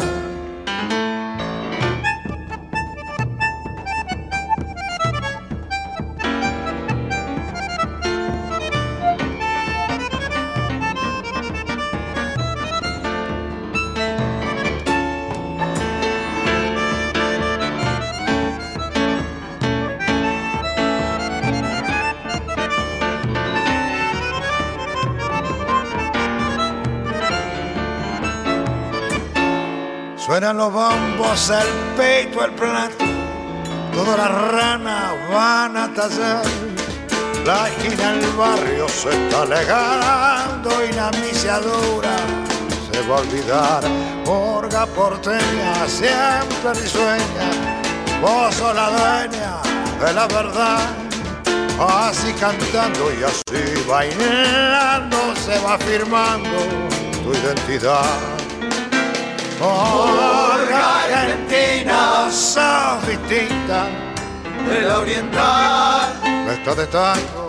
[30.39, 31.67] Suenan los bombos, el
[31.97, 33.03] peito, el plato,
[33.93, 36.45] todas las ranas van a tallar.
[37.45, 42.15] La esquina del barrio se está legando y la misiadura
[42.89, 43.83] se va a olvidar.
[44.25, 47.49] Morga porteña siempre risueña,
[48.21, 50.87] vos sos de la verdad.
[51.85, 56.59] Así cantando y así bailando se va firmando
[57.25, 58.38] tu identidad.
[59.59, 63.87] Porque Argentina sos distinta
[64.69, 66.13] de la oriental.
[66.47, 67.47] Mezcla de tango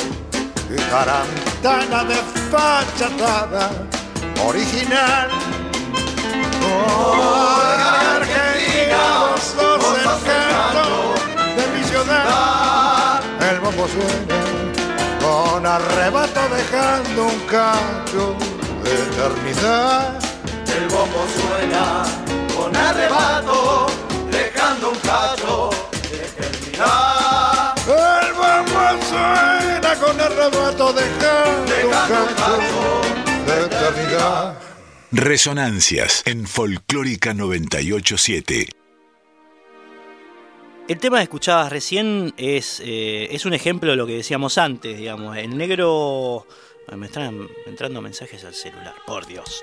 [0.69, 2.17] y tarantana de
[2.51, 3.71] fachatada
[4.45, 5.29] original.
[6.61, 7.85] Porque
[8.17, 9.03] Argentina
[9.39, 11.15] sos el canto
[11.57, 13.21] de mi ciudad.
[13.41, 14.41] El bombo suena
[15.21, 18.37] con arrebato dejando un cacho
[18.83, 20.30] de eternidad.
[20.77, 22.05] El bombo suena
[22.57, 23.87] con arrebato,
[24.31, 25.71] dejando un cacho
[26.11, 27.75] de eternidad.
[27.87, 33.01] El bombo suena con arrebato dejando un cacho
[33.47, 34.59] de eternidad.
[35.13, 38.69] Resonancias en Folclórica 987.
[40.89, 44.97] El tema que escuchabas recién es, eh, es un ejemplo de lo que decíamos antes,
[44.97, 45.37] digamos.
[45.37, 46.47] El negro...
[46.97, 49.63] Me están entrando mensajes al celular, por Dios.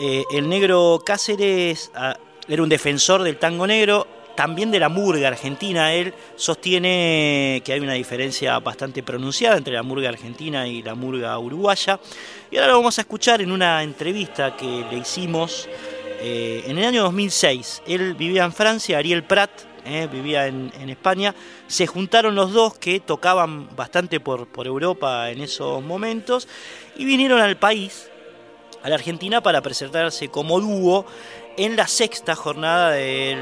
[0.00, 5.26] Eh, el negro Cáceres ah, era un defensor del tango negro, también de la murga
[5.26, 5.92] argentina.
[5.92, 11.36] Él sostiene que hay una diferencia bastante pronunciada entre la murga argentina y la murga
[11.38, 11.98] uruguaya.
[12.48, 15.68] Y ahora lo vamos a escuchar en una entrevista que le hicimos
[16.20, 17.82] eh, en el año 2006.
[17.88, 19.50] Él vivía en Francia, Ariel Prat,
[19.84, 21.34] eh, vivía en, España.
[21.66, 26.46] Se juntaron los dos que tocaban bastante por Europa en esos momentos
[26.96, 28.08] y vinieron al país
[28.82, 31.06] a la Argentina para presentarse como dúo
[31.56, 33.38] en la sexta jornada del,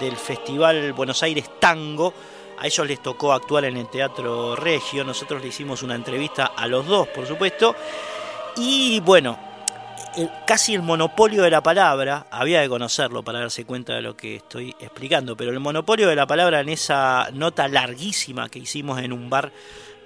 [0.00, 2.12] del Festival Buenos Aires Tango.
[2.58, 6.66] A ellos les tocó actuar en el Teatro Regio, nosotros le hicimos una entrevista a
[6.66, 7.74] los dos, por supuesto.
[8.56, 9.38] Y bueno,
[10.46, 14.36] casi el monopolio de la palabra, había que conocerlo para darse cuenta de lo que
[14.36, 19.12] estoy explicando, pero el monopolio de la palabra en esa nota larguísima que hicimos en
[19.12, 19.52] un bar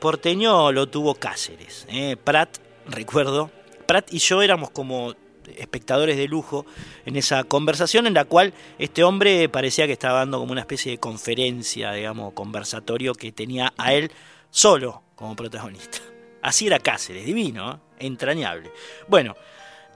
[0.00, 1.86] porteño lo tuvo Cáceres.
[1.90, 3.50] Eh, Prat, recuerdo,
[3.88, 5.14] Prat y yo éramos como
[5.56, 6.66] espectadores de lujo
[7.06, 10.92] en esa conversación en la cual este hombre parecía que estaba dando como una especie
[10.92, 14.12] de conferencia, digamos, conversatorio que tenía a él
[14.50, 16.00] solo como protagonista.
[16.42, 18.06] Así era Cáceres, divino, ¿eh?
[18.06, 18.70] entrañable.
[19.08, 19.34] Bueno,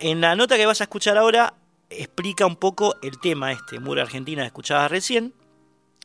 [0.01, 1.53] en la nota que vas a escuchar ahora
[1.91, 5.35] explica un poco el tema este, Mura Argentina, escuchabas recién,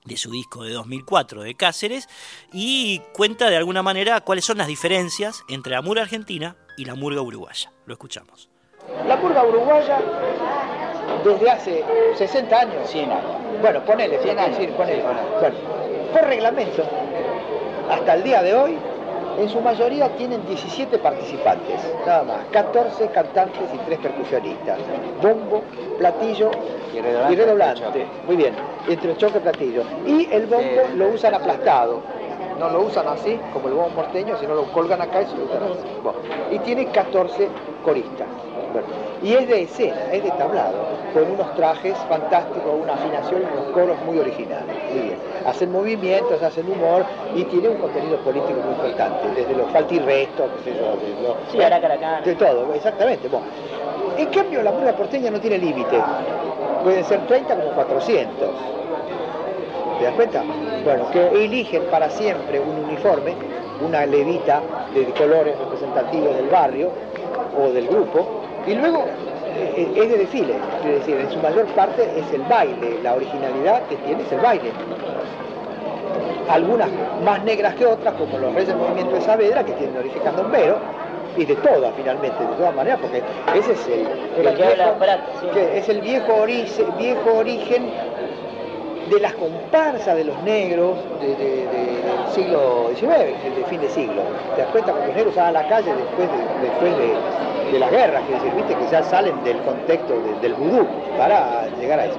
[0.04, 2.10] de su disco de 2004 de Cáceres,
[2.52, 6.96] y cuenta de alguna manera cuáles son las diferencias entre la Mura Argentina y la
[6.96, 7.72] murga uruguaya.
[7.88, 8.50] Lo escuchamos.
[9.08, 9.98] La murga uruguaya,
[11.24, 11.86] desde hace
[12.16, 12.90] 60 años.
[12.90, 13.24] 100 años.
[13.62, 14.58] Bueno, ponele, 100 años.
[14.58, 15.04] Decir, ponele.
[15.04, 15.58] Bueno,
[16.12, 16.84] por reglamento,
[17.90, 18.78] hasta el día de hoy,
[19.40, 24.80] en su mayoría tienen 17 participantes, nada más, 14 cantantes y 3 percusionistas,
[25.22, 25.62] bombo,
[25.98, 26.52] platillo
[26.94, 27.34] y redoblante.
[27.34, 28.08] Y redoblante.
[28.26, 28.54] Muy bien,
[28.90, 29.84] entre choque y platillo.
[30.06, 32.02] Y el bombo lo usan aplastado,
[32.60, 35.46] no lo usan así, como el bombo porteño, sino lo colgan acá y se lo
[35.46, 35.88] usan así.
[36.04, 36.20] Bueno,
[36.52, 37.48] y tiene 14
[37.84, 38.28] coristas.
[38.74, 38.88] Bueno,
[39.24, 40.78] y es de escena, es de tablado,
[41.14, 44.76] con unos trajes fantásticos, una afinación y unos coros muy originales.
[44.92, 45.18] Muy bien.
[45.46, 50.00] Hacen movimientos, hacen humor y tiene un contenido político muy importante, desde los falta y
[50.00, 52.24] resto, qué sé yo, de, lo, sí, aracaracán.
[52.24, 53.28] de todo, exactamente.
[53.28, 53.46] Bueno.
[54.18, 56.02] En cambio, la murga porteña no tiene límite.
[56.84, 58.50] Pueden ser 30 como 400.
[59.98, 60.44] ¿Te das cuenta?
[60.84, 63.34] Bueno, que eligen para siempre un uniforme,
[63.82, 64.62] una levita
[64.94, 66.92] de colores representativos del barrio
[67.60, 68.26] o del grupo,
[68.68, 69.06] y luego
[69.56, 73.84] eh, es de desfile, es decir, en su mayor parte es el baile, la originalidad
[73.88, 74.72] que tiene es el baile.
[76.50, 76.90] Algunas
[77.26, 80.78] más negras que otras, como los Reyes del Movimiento de Saavedra, que tienen origen candombero,
[81.36, 83.22] y de todas finalmente, de todas maneras, porque
[83.56, 87.92] ese es el, el viejo, que es el viejo, origen, viejo origen
[89.10, 93.90] de las comparsas de los negros de, de, de, del siglo XIX, de fin de
[93.90, 94.22] siglo.
[94.56, 97.80] ¿Te das cuenta cuando los negros salen a la calle después de, después de, de
[97.80, 100.88] las guerras, que decir, viste que ya salen del contexto del vudú
[101.18, 102.18] para llegar a eso?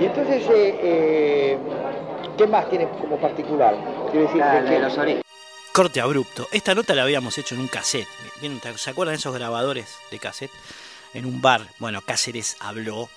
[0.00, 1.58] Y entonces, eh, eh,
[2.36, 3.74] ¿qué más tiene como particular?
[4.10, 5.24] Quiero decir, Ah, que- de los orígenes.
[5.72, 6.46] Corte abrupto.
[6.52, 8.06] Esta nota la habíamos hecho en un cassette.
[8.76, 10.52] ¿Se acuerdan de esos grabadores de cassette?
[11.14, 11.62] En un bar.
[11.78, 13.08] Bueno, Cáceres habló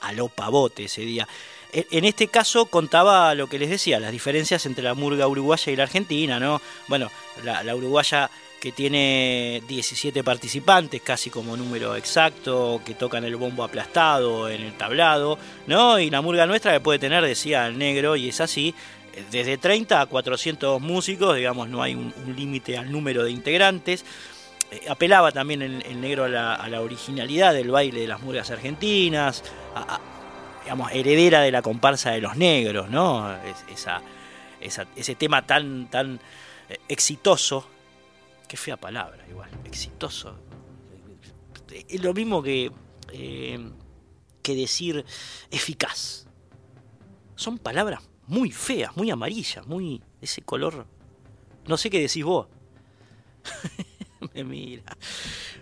[0.00, 1.28] a lo pavote ese día.
[1.76, 5.70] E- En este caso contaba lo que les decía, las diferencias entre la murga uruguaya
[5.70, 6.62] y la argentina, ¿no?
[6.88, 7.10] Bueno,
[7.44, 14.48] la, uruguaya que tiene 17 participantes, casi como número exacto, que tocan el bombo aplastado
[14.48, 15.98] en el tablado, ¿no?
[15.98, 18.74] Y la murga nuestra que puede tener, decía el negro, y es así,
[19.30, 24.02] desde 30 a 400 músicos, digamos, no hay un, límite al número de integrantes.
[24.70, 30.00] Eh, apelaba también el, negro a la, originalidad del baile de las murgas argentinas, a-
[30.66, 33.32] digamos, heredera de la comparsa de los negros, ¿no?
[33.72, 34.02] esa,
[34.60, 36.18] ese tema tan, tan
[36.68, 37.68] eh, exitoso,
[38.48, 40.36] qué fea palabra, igual, exitoso.
[41.70, 42.72] Es lo mismo que,
[43.12, 43.70] eh,
[44.42, 45.04] que decir
[45.52, 46.26] eficaz.
[47.36, 50.84] Son palabras muy feas, muy amarillas, muy ese color.
[51.68, 52.48] No sé qué decís vos.
[54.34, 54.96] me mira.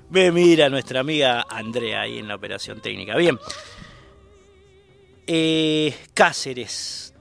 [0.09, 3.14] Me mira nuestra amiga Andrea ahí en la operación técnica.
[3.18, 3.38] Bien.
[5.26, 7.14] Eh, Cáceres.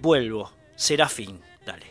[0.00, 0.52] Vuelvo.
[0.76, 1.42] Serafín.
[1.66, 1.86] Dale.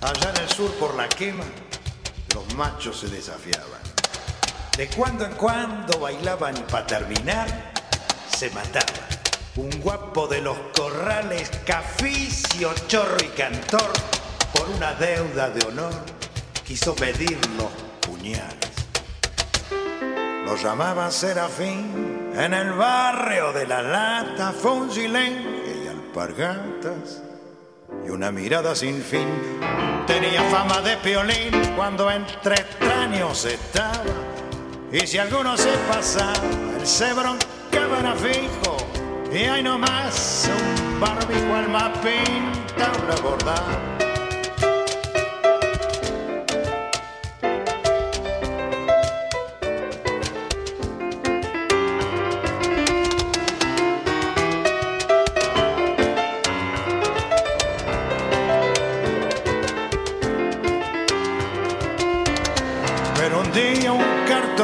[0.00, 1.44] Allá en el sur por la quema,
[2.34, 3.80] los machos se desafiaban.
[4.76, 7.72] De cuando en cuando bailaban y para terminar,
[8.36, 9.08] se mataban.
[9.56, 13.92] Un guapo de los corrales, caficio, chorro y cantor,
[14.52, 15.94] por una deuda de honor,
[16.66, 18.73] quiso pedir los puñales.
[20.44, 24.52] Lo llamaban Serafín, en el barrio de la lata
[24.90, 27.22] silencio y alpargatas
[28.06, 29.26] y una mirada sin fin.
[30.06, 34.04] Tenía fama de piolín cuando entre extraños estaba.
[34.92, 36.34] Y si alguno se pasaba,
[36.78, 38.76] el se broncaba fijo.
[39.32, 44.13] Y hay nomás un barbijo alma pinta una bordada.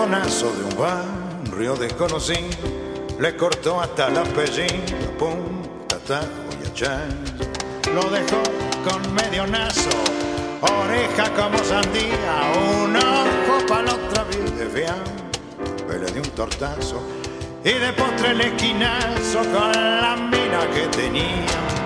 [0.07, 2.49] De un barrio desconocí
[3.19, 6.25] le cortó hasta el apellido, punta, tajo
[6.59, 6.91] y.
[7.95, 8.43] Lo dejó
[8.89, 9.91] con medio nazo,
[10.63, 12.51] oreja como sandía,
[12.83, 15.99] un ojo para la otra vida de.
[15.99, 17.03] Le dio un tortazo
[17.63, 21.80] y de postre el esquinazo con la mina que tenía.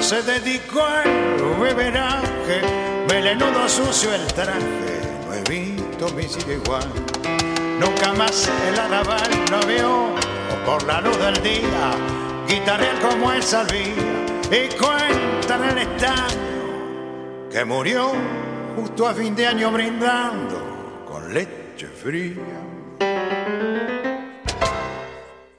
[0.00, 2.62] Se dedicó al beberaje,
[3.08, 6.88] melenudo sucio el traje, no he visto mi sigue igual.
[7.78, 10.14] Nunca más el arrabal lo vio
[10.64, 11.92] por la luz del día,
[12.48, 13.94] guitarrear como él sabía
[14.50, 18.12] y cuentan en el estadio que murió
[18.76, 22.73] justo a fin de año brindando con leche fría.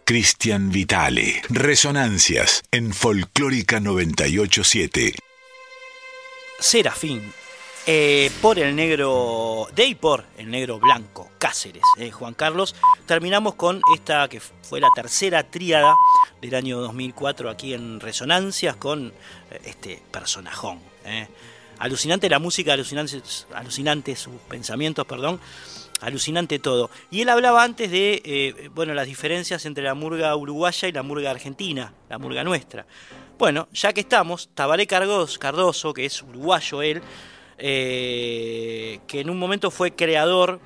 [0.08, 1.42] Cristian Vitale.
[1.50, 5.16] Resonancias en Folclórica 987.
[6.60, 7.34] Serafín.
[7.88, 12.76] eh, por el negro de y por el negro blanco Cáceres, eh, Juan Carlos.
[13.08, 15.96] Terminamos con esta que fue la tercera tríada
[16.40, 20.82] del año 2004 aquí en Resonancias con eh, este personajón.
[21.80, 23.22] Alucinante la música, alucinante,
[23.56, 25.40] alucinante sus pensamientos, perdón.
[26.02, 26.90] Alucinante todo.
[27.10, 31.04] Y él hablaba antes de eh, bueno, las diferencias entre la murga uruguaya y la
[31.04, 32.86] murga argentina, la murga nuestra.
[33.38, 37.02] Bueno, ya que estamos, Tabaré Cardoso, que es uruguayo él,
[37.58, 40.60] eh, que en un momento fue creador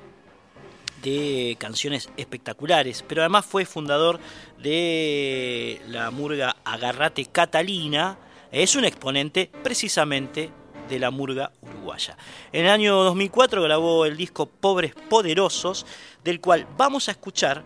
[1.02, 4.20] de canciones espectaculares, pero además fue fundador
[4.58, 8.18] de la murga Agarrate Catalina,
[8.52, 10.50] es un exponente precisamente
[10.90, 12.16] de la murga uruguaya.
[12.52, 15.86] En el año 2004 grabó el disco Pobres Poderosos,
[16.22, 17.64] del cual vamos a escuchar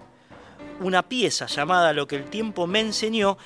[0.80, 3.38] una pieza llamada Lo que el tiempo me enseñó,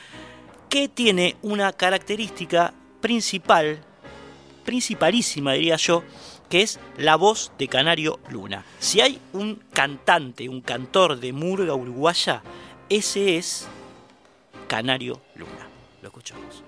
[0.68, 3.81] que tiene una característica principal,
[4.64, 6.03] principalísima diría yo,
[6.51, 8.64] que es la voz de Canario Luna.
[8.79, 12.43] Si hay un cantante, un cantor de murga uruguaya,
[12.89, 13.68] ese es
[14.66, 15.68] Canario Luna.
[16.03, 16.68] Lo escuchamos.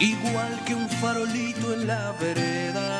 [0.00, 2.99] igual que un farolito en la vereda.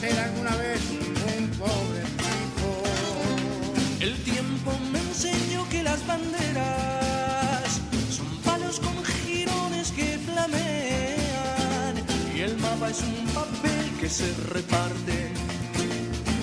[0.00, 2.68] Ser alguna vez un pobre tipo.
[4.00, 7.68] El tiempo me enseñó que las banderas
[8.16, 11.94] son palos con jirones que flamean.
[12.34, 15.16] Y el mapa es un papel que se reparte.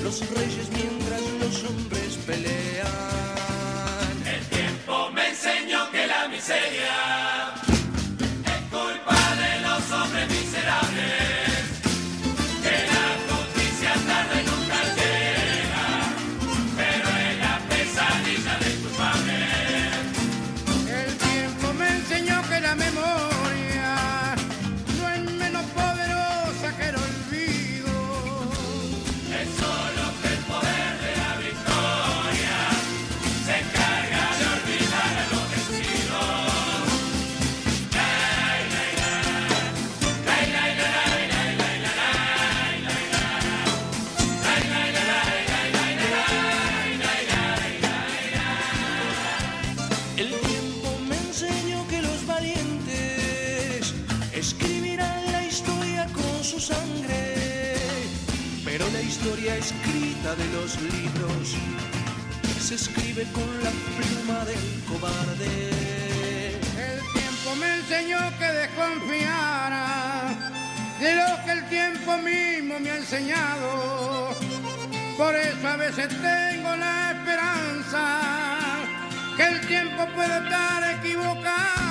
[0.03, 2.87] Los reyes mientras los hombres pelean.
[4.35, 7.06] El tiempo me enseñó que la miseria
[59.55, 61.55] escrita de los libros
[62.59, 65.69] se escribe con la pluma del cobarde.
[66.77, 70.33] El tiempo me enseñó que desconfiara
[70.99, 74.35] de lo que el tiempo mismo me ha enseñado.
[75.17, 78.19] Por eso a veces tengo la esperanza
[79.37, 81.86] que el tiempo puede estar equivocado.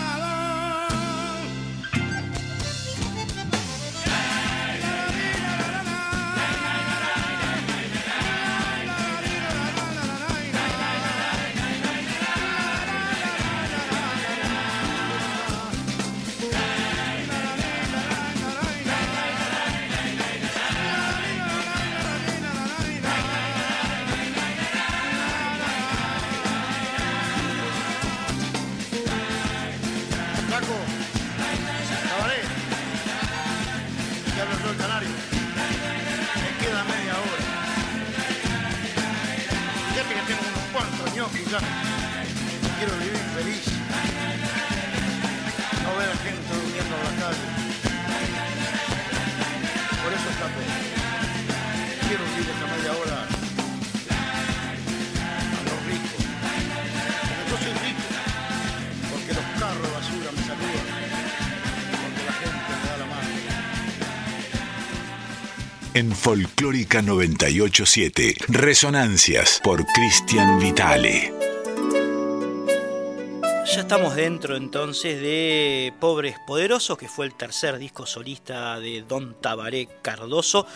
[66.26, 71.32] Folclórica 987, Resonancias por Cristian Vitale.
[73.72, 79.40] Ya estamos dentro entonces de Pobres Poderosos, que fue el tercer disco solista de Don
[79.40, 80.66] Tabaré Cardoso.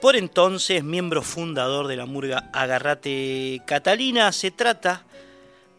[0.00, 4.30] Por entonces, miembro fundador de la murga Agarrate Catalina.
[4.30, 5.04] Se trata,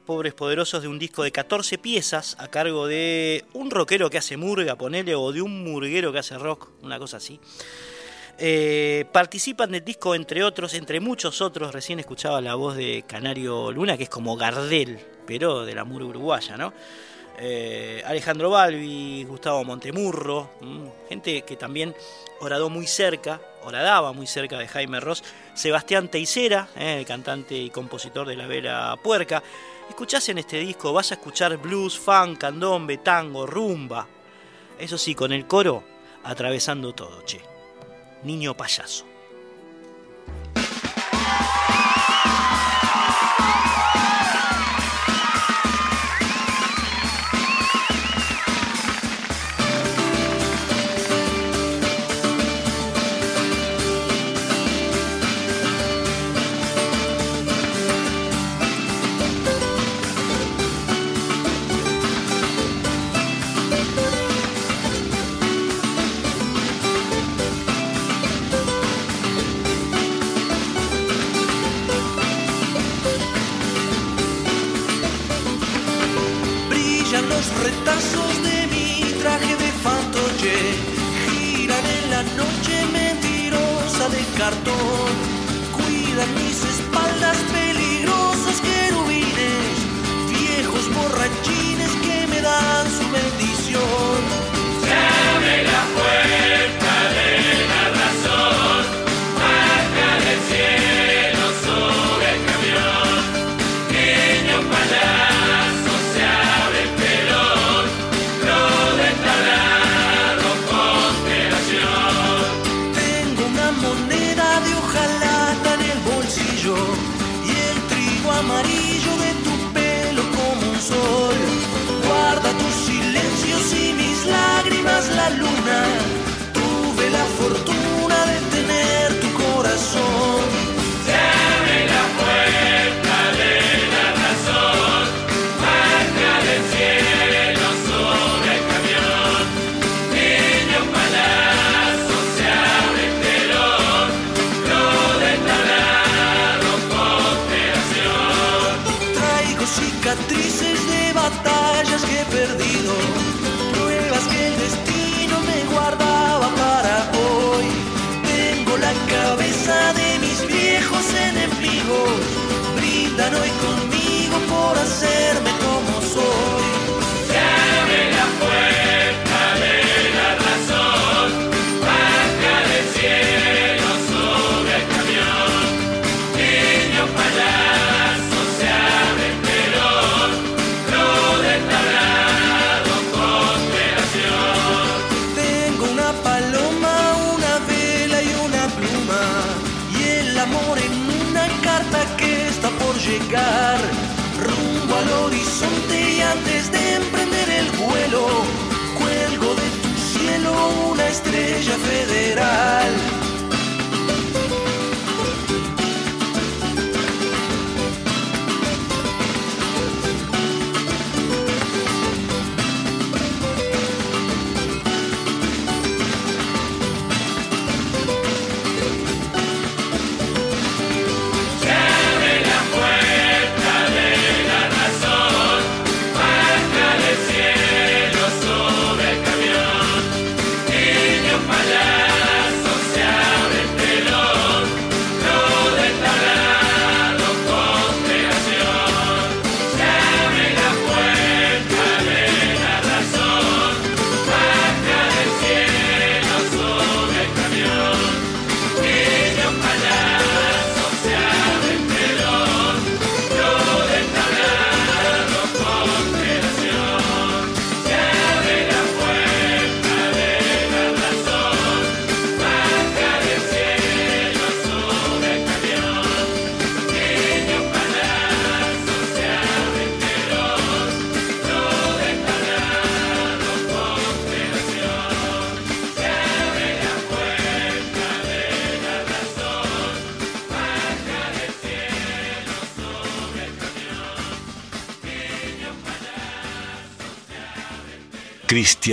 [0.06, 4.36] Pobres Poderosos, de un disco de 14 piezas a cargo de un rockero que hace
[4.36, 7.40] murga, ponele, o de un murguero que hace rock, una cosa así.
[8.44, 11.72] Eh, participan del disco, entre otros, entre muchos otros.
[11.72, 16.08] Recién escuchaba la voz de Canario Luna, que es como Gardel, pero de la muro
[16.08, 16.74] uruguaya, ¿no?
[17.38, 21.94] Eh, Alejandro Balbi, Gustavo Montemurro, mm, gente que también
[22.40, 25.24] oradó muy cerca, oradaba muy cerca de Jaime Ross,
[25.54, 29.44] Sebastián Teisera, eh, el cantante y compositor de La Vela Puerca.
[29.88, 34.08] Escuchás en este disco, vas a escuchar blues, funk, candombe, tango, rumba.
[34.80, 35.84] Eso sí, con el coro
[36.24, 37.52] atravesando todo, che
[38.24, 39.11] niño payaso.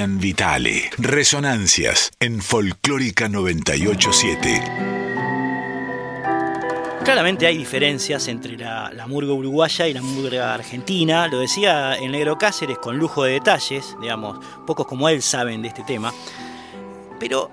[0.07, 0.90] Vitale.
[0.96, 4.62] Resonancias en Folclórica 987.
[7.05, 11.26] Claramente hay diferencias entre la, la, murga uruguaya y la murga argentina.
[11.26, 15.68] Lo decía el negro Cáceres con lujo de detalles, digamos, pocos como él saben de
[15.68, 16.14] este tema.
[17.18, 17.51] Pero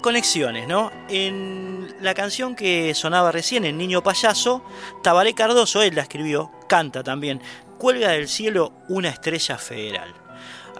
[0.00, 0.92] conexiones, ¿no?
[1.08, 4.64] En la canción que sonaba recién, El Niño Payaso,
[5.02, 7.42] Tabaré Cardoso, él la escribió, canta también,
[7.78, 10.14] cuelga del cielo una estrella federal.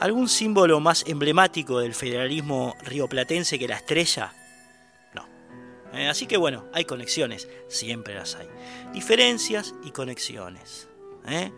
[0.00, 4.32] ¿Algún símbolo más emblemático del federalismo rioplatense que la estrella?
[5.14, 5.26] No.
[5.92, 8.48] Eh, así que bueno, hay conexiones, siempre las hay.
[8.94, 10.88] Diferencias y conexiones.
[11.28, 11.52] ¿eh?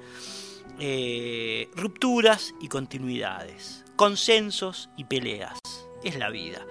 [0.81, 1.71] ¿eh?
[1.77, 3.85] Rupturas y continuidades.
[3.95, 5.61] Consensos y peleas.
[6.03, 6.67] Es la vida.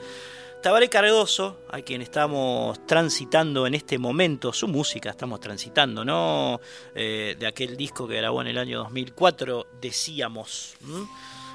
[0.62, 6.60] Tabaré Cardoso, a quien estamos transitando en este momento, su música estamos transitando, ¿no?
[6.94, 10.76] Eh, de aquel disco que grabó en el año 2004, decíamos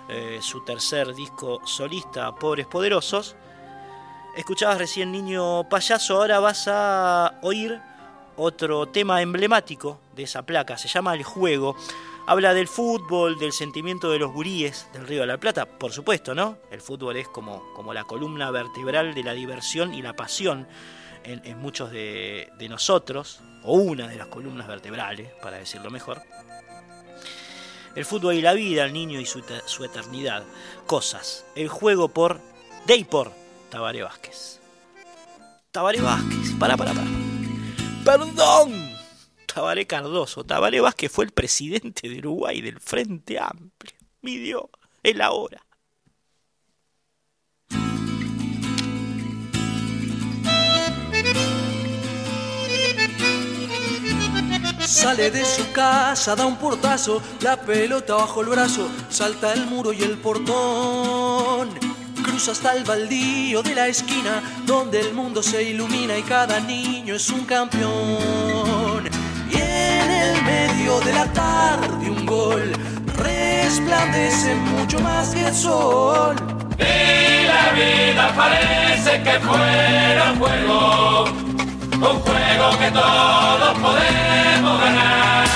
[0.09, 3.37] eh, su tercer disco solista, Pobres Poderosos.
[4.37, 7.81] Escuchabas recién Niño Payaso, ahora vas a oír
[8.37, 11.77] otro tema emblemático de esa placa, se llama El Juego.
[12.29, 16.35] Habla del fútbol, del sentimiento de los guríes del Río de la Plata, por supuesto,
[16.35, 16.59] ¿no?
[16.71, 20.67] El fútbol es como, como la columna vertebral de la diversión y la pasión
[21.27, 26.23] en, muchos de, nosotros, o una de las columnas vertebrales, para decirlo mejor.
[27.97, 30.45] El fútbol y la vida, el niño y su, su eternidad.
[30.87, 31.45] Cosas.
[31.57, 32.41] El juego por
[32.87, 33.33] Deipor
[33.71, 34.61] Tabaré Vázquez.
[35.73, 36.53] Tabaré Vázquez.
[36.59, 37.09] Para, para, para.
[38.05, 38.95] Perdón.
[39.47, 40.45] Tabaré Cardoso.
[40.45, 43.97] Tabaré Vázquez fue el presidente de Uruguay del Frente Amplio.
[44.21, 44.71] Midió
[45.03, 45.66] el ahora.
[54.87, 59.93] Sale de su casa, da un portazo, la pelota bajo el brazo, salta el muro
[59.93, 61.71] y el portón.
[62.23, 67.15] Cruza hasta el baldío de la esquina, donde el mundo se ilumina y cada niño
[67.17, 69.07] es un campeón
[69.53, 72.73] en el medio de la tarde un gol
[73.17, 76.37] resplandece mucho más que el sol.
[76.79, 81.25] Y la vida parece que fuera un juego,
[81.97, 85.47] un juego que todos podemos ganar.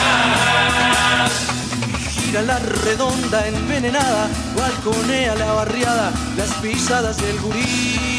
[2.11, 8.11] Gira la redonda envenenada, balconea la barriada, las pisadas del gurí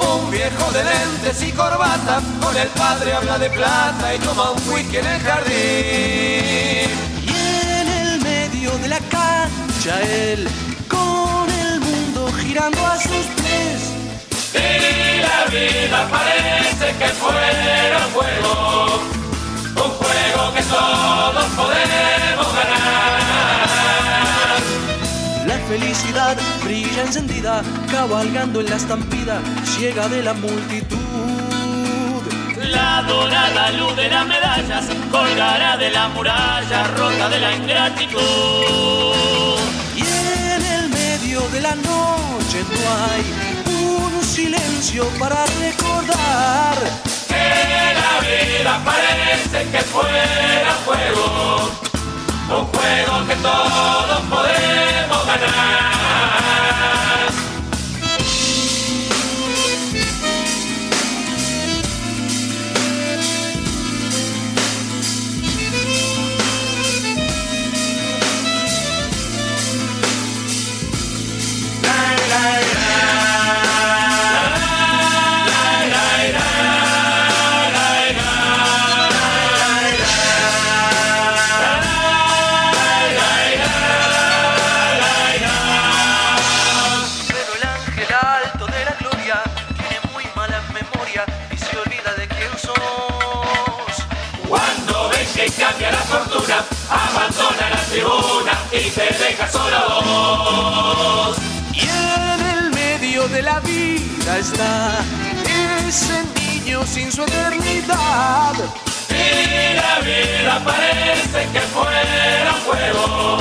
[0.00, 4.72] un viejo de lentes y corbata, con el padre habla de plata y toma un
[4.72, 6.90] whisky en el jardín.
[7.24, 10.48] Y en el medio de la cancha él,
[10.88, 13.92] con el mundo girando a sus pies.
[14.54, 16.57] Y la vida parece
[16.96, 19.00] que fuera un juego,
[19.76, 23.08] un juego que todos podemos ganar
[25.68, 30.96] felicidad brilla encendida, cabalgando en la estampida ciega de la multitud.
[32.72, 38.20] La dorada luz de las medallas colgará de la muralla rota de la ingratitud.
[39.94, 43.47] Y en el medio de la noche no hay
[44.28, 46.76] silencio para recordar
[47.28, 51.70] que la vida parece que fuera fuego
[52.50, 56.07] un juego que todos podemos ganar.
[98.98, 101.32] Te deja solo
[101.72, 104.98] Y en el medio de la vida está
[105.86, 108.54] ese niño sin su eternidad.
[109.10, 113.38] Y la vida parece que fuera un juego,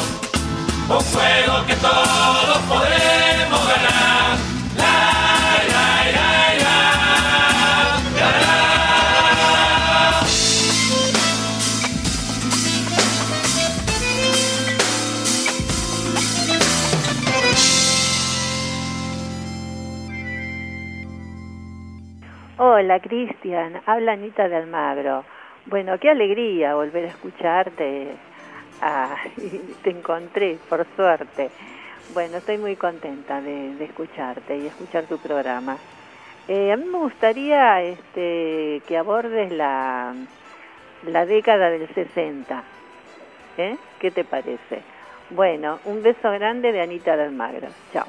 [0.90, 4.17] un juego que todos podemos ganar.
[22.60, 25.24] Hola Cristian, habla Anita de Almagro.
[25.68, 28.16] Bueno, qué alegría volver a escucharte.
[29.84, 31.52] Te encontré, por suerte.
[32.16, 35.78] Bueno, estoy muy contenta de, escucharte y escuchar tu programa.
[36.48, 40.16] Eh, a mí me gustaría este, que abordes la,
[41.06, 42.64] la década del 60.
[43.60, 43.78] ¿Eh?
[44.00, 44.82] ¿Qué te parece?
[45.30, 47.68] Bueno, un beso grande de Anita de Almagro.
[47.94, 48.08] Chao.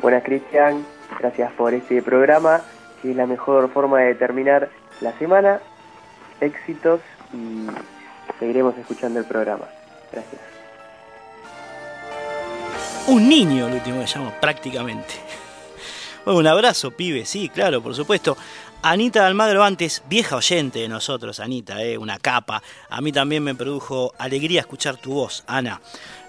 [0.00, 0.84] Buenas, Cristian.
[1.18, 2.62] Gracias por este programa,
[3.00, 4.68] que es la mejor forma de terminar
[5.00, 5.60] la semana.
[6.40, 7.00] Éxitos
[7.32, 7.66] y
[8.38, 9.64] seguiremos escuchando el programa.
[10.12, 10.40] Gracias.
[13.06, 15.14] Un niño, el último que llamo, prácticamente.
[16.24, 18.36] Bueno, un abrazo, pibe, sí, claro, por supuesto.
[18.84, 22.60] Anita Almagro antes, vieja oyente de nosotros, Anita, eh, una capa.
[22.90, 25.80] A mí también me produjo alegría escuchar tu voz, Ana.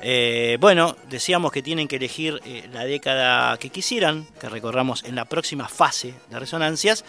[0.02, 5.16] Eh, bueno, decíamos que tienen que elegir eh, la década que quisieran, que recorramos en
[5.16, 7.04] la próxima fase de resonancias.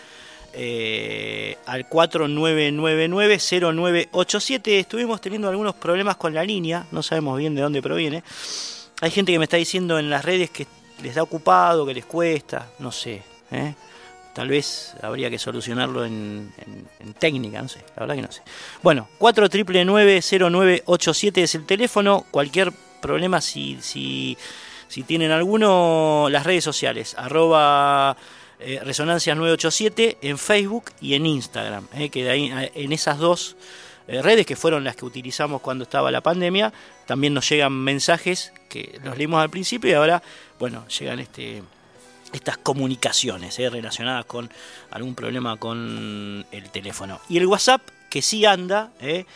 [0.56, 4.68] Eh, al 4999-0987.
[4.68, 8.22] Estuvimos teniendo algunos problemas con la línea, no sabemos bien de dónde proviene.
[9.00, 10.68] Hay gente que me está diciendo en las redes que
[11.02, 13.20] les da ocupado, que les cuesta, no sé.
[13.50, 13.74] ¿eh?
[14.35, 16.52] Tal vez habría que solucionarlo en,
[17.19, 18.43] técnica, no sé, la verdad que no sé.
[18.82, 22.27] Bueno, 4999-0987 es el teléfono.
[22.31, 24.36] Cualquier problema, si, si,
[24.89, 28.16] si tienen alguno, las redes sociales, arroba
[28.59, 33.19] eh, Resonancias 987 en Facebook y en Instagram, eh, que de ahí, eh, en esas
[33.19, 33.55] dos
[34.06, 36.74] eh, redes que fueron las que utilizamos cuando estaba la pandemia,
[37.06, 40.23] también nos llegan mensajes que los leímos al principio y ahora,
[40.59, 41.62] bueno, llegan este
[42.35, 44.51] estas comunicaciones eh, relacionadas con
[44.90, 47.20] algún problema con el teléfono.
[47.28, 47.81] Y el WhatsApp,
[48.15, 49.27] que sí anda, eh,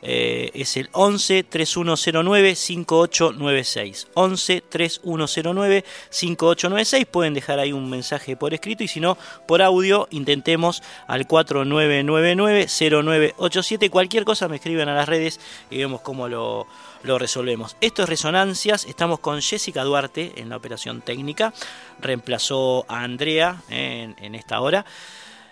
[0.00, 4.06] eh, es el 11 3109 5896.
[4.14, 7.06] 11 3109 5896.
[7.06, 13.90] Pueden dejar ahí un mensaje por escrito y si no, por audio, intentemos al 4999-0987.
[13.90, 16.68] Cualquier cosa me escriben a las redes y vemos cómo lo,
[17.02, 17.76] lo resolvemos.
[17.80, 18.84] Esto es Resonancias.
[18.84, 21.52] Estamos con Jessica Duarte en la operación técnica.
[22.00, 24.86] Reemplazó a Andrea eh, en, en esta hora.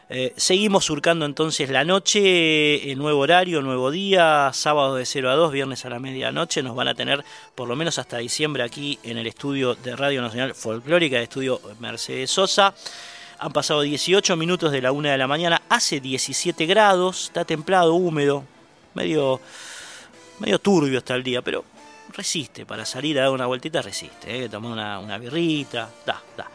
[0.08, 5.34] Eh, seguimos surcando entonces la noche, el nuevo horario, nuevo día, sábado de 0 a
[5.34, 6.62] 2, viernes a la medianoche.
[6.62, 7.24] Nos van a tener
[7.56, 12.30] por lo menos hasta diciembre aquí en el estudio de Radio Nacional Folclórica, estudio Mercedes
[12.30, 12.72] Sosa.
[13.40, 17.94] Han pasado 18 minutos de la 1 de la mañana, hace 17 grados, está templado,
[17.94, 18.44] húmedo,
[18.94, 19.40] medio,
[20.38, 21.64] medio turbio hasta el día, pero
[22.14, 24.48] resiste, para salir a dar una vueltita resiste, ¿eh?
[24.48, 26.48] tomar una, una birrita, da, da.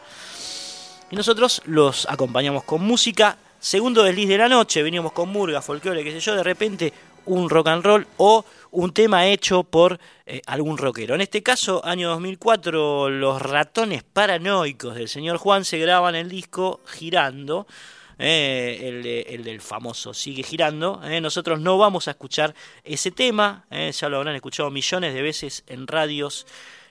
[1.12, 3.36] Y nosotros los acompañamos con música.
[3.60, 6.90] Segundo desliz de la noche, veníamos con murga, folclore, qué sé yo, de repente
[7.26, 11.14] un rock and roll o un tema hecho por eh, algún rockero.
[11.14, 16.80] En este caso, año 2004, Los ratones paranoicos del señor Juan se graban el disco
[16.86, 17.66] Girando.
[18.18, 21.02] eh, el, el del famoso Sigue Girando.
[21.04, 21.20] eh.
[21.20, 25.86] Nosotros no vamos a escuchar ese tema, ya lo habrán escuchado millones de veces en
[25.86, 26.46] radios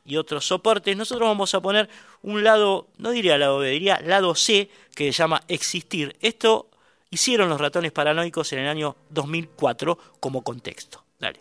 [0.06, 1.90] y otros soportes, nosotros vamos a poner
[2.22, 6.16] un lado, no diría lado B, diría lado C, que se llama Existir.
[6.22, 6.70] Esto
[7.10, 11.04] hicieron los ratones paranoicos en el año 2004 como contexto.
[11.20, 11.40] Dale.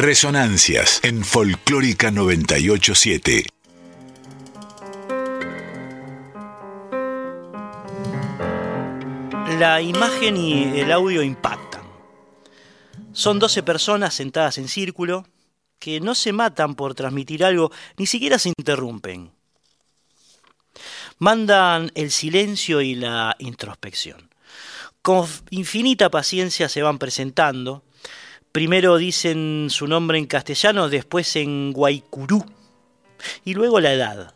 [0.00, 3.44] Resonancias en Folclórica 987.
[9.58, 11.82] La imagen y el audio impactan.
[13.12, 15.26] Son 12 personas sentadas en círculo
[15.78, 19.32] que no se matan por transmitir algo, ni siquiera se interrumpen.
[21.18, 24.30] Mandan el silencio y la introspección.
[25.02, 27.84] Con infinita paciencia se van presentando.
[28.52, 32.44] Primero dicen su nombre en castellano, después en guaycurú
[33.44, 34.34] y luego la edad.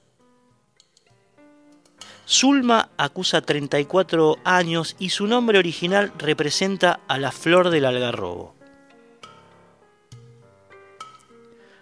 [2.26, 8.54] Zulma acusa 34 años y su nombre original representa a la flor del algarrobo.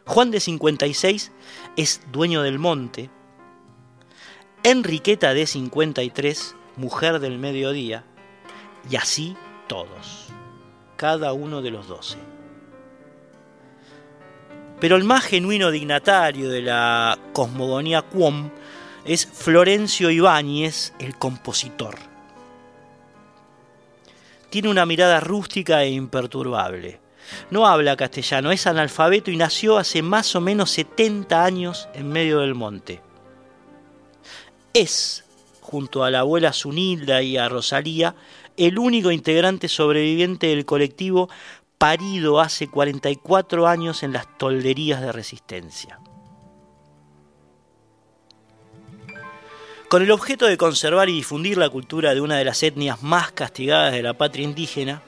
[0.04, 1.32] Juan de 56
[1.76, 3.09] es dueño del monte.
[4.64, 8.04] Enriqueta de 53, mujer del mediodía.
[8.90, 9.36] Y así
[9.68, 10.21] todos,
[11.02, 12.16] cada uno de los doce.
[14.78, 18.50] Pero el más genuino dignatario de la cosmogonía Quom
[19.04, 21.96] es Florencio Ibáñez, el compositor.
[24.48, 27.00] Tiene una mirada rústica e imperturbable.
[27.50, 32.38] No habla castellano, es analfabeto y nació hace más o menos 70 años en medio
[32.38, 33.00] del monte.
[34.72, 35.24] Es,
[35.60, 38.14] junto a la abuela Zunilda y a Rosalía,
[38.56, 41.28] el único integrante sobreviviente del colectivo
[41.78, 45.98] parido hace 44 años en las tolderías de resistencia.
[49.88, 53.32] Con el objeto de conservar y difundir la cultura de una de las etnias más
[53.32, 55.02] castigadas de la patria indígena,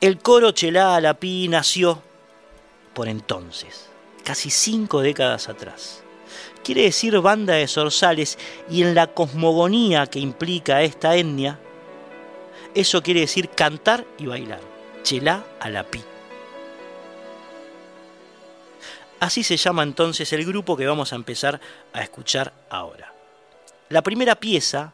[0.00, 2.02] el coro Chelá Alapí nació
[2.94, 3.88] por entonces,
[4.22, 6.02] casi cinco décadas atrás.
[6.64, 8.38] Quiere decir banda de zorzales
[8.70, 11.58] y en la cosmogonía que implica esta etnia,
[12.74, 14.60] eso quiere decir cantar y bailar.
[15.02, 16.02] Chelá Alapí.
[19.20, 21.60] Así se llama entonces el grupo que vamos a empezar
[21.92, 23.12] a escuchar ahora.
[23.90, 24.92] La primera pieza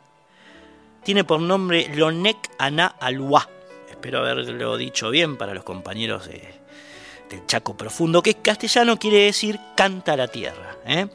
[1.05, 3.49] tiene por nombre Lonek Ana Alua.
[3.89, 9.61] Espero haberlo dicho bien para los compañeros del Chaco Profundo, que es castellano quiere decir
[9.77, 10.77] canta la tierra.
[10.87, 11.07] ¿eh?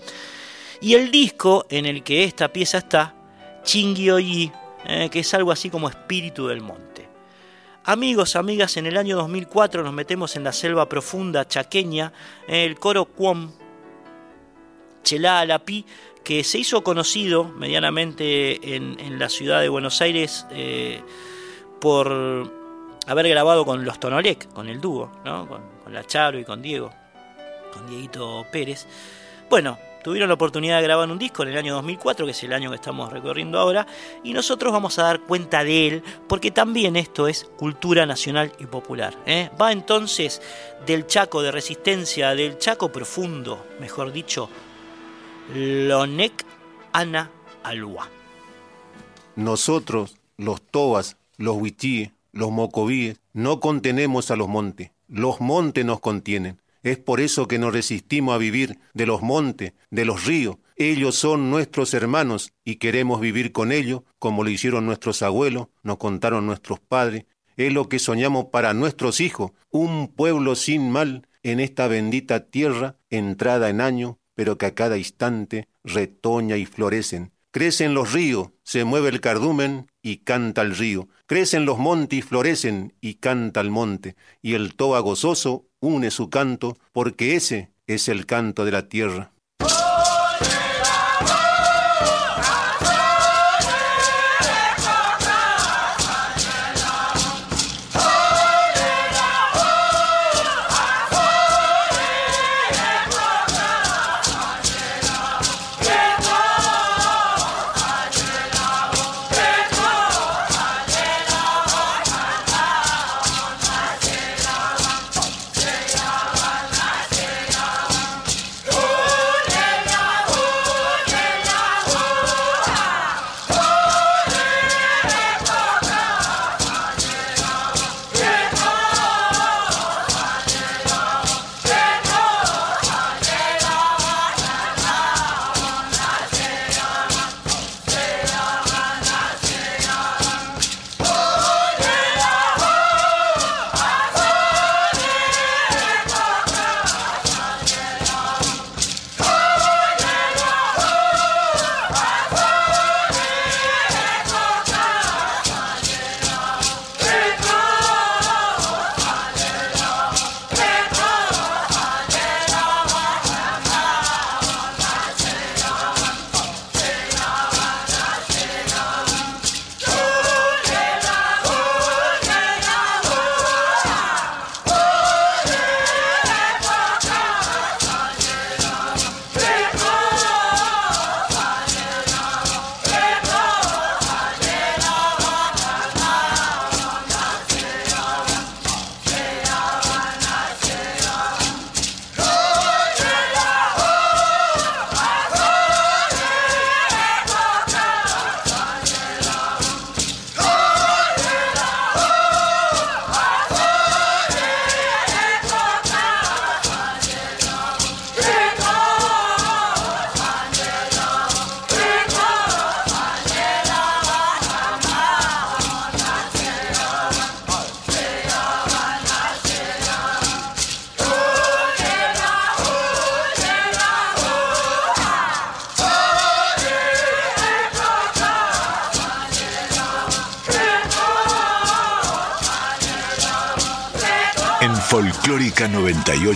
[0.81, 3.13] Y el disco en el que esta pieza está,
[3.63, 4.51] Chingioyi,
[4.85, 5.09] ¿eh?
[5.11, 7.07] que es algo así como espíritu del monte.
[7.83, 12.11] Amigos, amigas, en el año 2004 nos metemos en la selva profunda chaqueña,
[12.47, 13.51] el coro Cuom,
[15.03, 15.85] Chelá Alapí,
[16.23, 21.01] que se hizo conocido medianamente en, la ciudad de Buenos Aires eh,
[21.79, 22.51] por
[23.05, 25.47] haber grabado con los Tonolec, con el dúo, ¿no?
[25.47, 26.91] con, con la Charo y con Diego,
[27.71, 28.87] con Dieguito Pérez.
[29.49, 32.53] Bueno, tuvieron la oportunidad de grabar un disco en el año 2004, que es el
[32.53, 33.85] año que estamos recorriendo ahora,
[34.23, 38.65] y nosotros vamos a dar cuenta de él, porque también esto es cultura nacional y
[38.65, 39.17] popular.
[39.25, 39.49] ¿eh?
[39.59, 40.41] Va entonces
[40.85, 44.49] del Chaco de resistencia, del Chaco profundo, mejor dicho,
[45.53, 46.45] Lonek
[46.93, 47.31] Ana
[47.63, 48.09] Alua.
[49.35, 55.99] Nosotros, los Tobas, los Huichíes, los Mocovíes, no contenemos a los montes, los montes nos
[55.99, 56.60] contienen.
[56.83, 60.57] Es por eso que nos resistimos a vivir de los montes, de los ríos.
[60.75, 65.97] Ellos son nuestros hermanos y queremos vivir con ellos como lo hicieron nuestros abuelos, nos
[65.97, 67.25] contaron nuestros padres.
[67.55, 72.97] Es lo que soñamos para nuestros hijos, un pueblo sin mal en esta bendita tierra,
[73.09, 77.31] entrada en año, pero que a cada instante retoña y florecen.
[77.51, 81.09] Crecen los ríos, se mueve el cardumen y canta el río.
[81.25, 84.15] Crecen los montes y florecen y canta el monte.
[84.41, 89.30] Y el toba gozoso une su canto, porque ese es el canto de la tierra.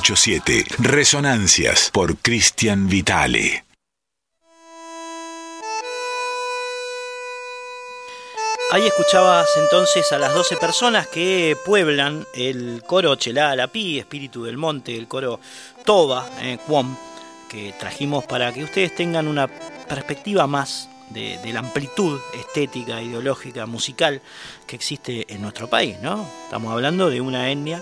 [0.06, 0.66] 987.
[0.78, 3.66] Resonancias por Cristian Vitale.
[8.72, 14.58] Ahí escuchabas entonces a las 12 personas que pueblan el coro Chelá Pi, Espíritu del
[14.58, 15.40] Monte, el coro
[15.86, 16.60] Toba, eh,
[17.50, 24.22] que trajimos para que ustedes tengan una perspectiva más de, la amplitud estética, ideológica, musical
[24.68, 26.28] que existe en nuestro país, ¿no?
[26.44, 27.82] Estamos hablando de una etnia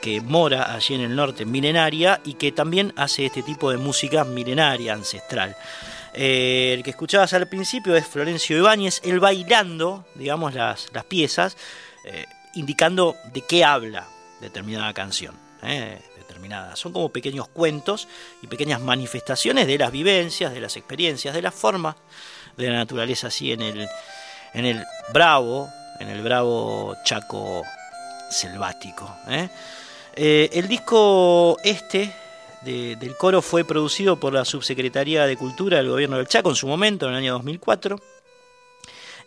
[0.00, 4.24] que mora allí en el norte, milenaria, y que también hace este tipo de música
[4.24, 5.56] milenaria, ancestral.
[6.12, 11.56] Eh, el que escuchabas al principio es Florencio Ibáñez, él bailando, digamos, las, las piezas,
[12.04, 14.08] eh, indicando de qué habla
[14.40, 15.36] determinada canción.
[15.62, 16.00] Eh.
[16.74, 18.08] Son como pequeños cuentos
[18.42, 21.96] y pequeñas manifestaciones de las vivencias, de las experiencias, de las formas
[22.56, 23.88] de la naturaleza así en el,
[24.54, 25.68] en el bravo,
[25.98, 27.62] en el bravo chaco
[28.30, 29.16] selvático.
[30.22, 32.14] El disco este
[32.62, 36.66] del coro fue producido por la Subsecretaría de Cultura del Gobierno del Chaco en su
[36.66, 37.98] momento, en el año 2004.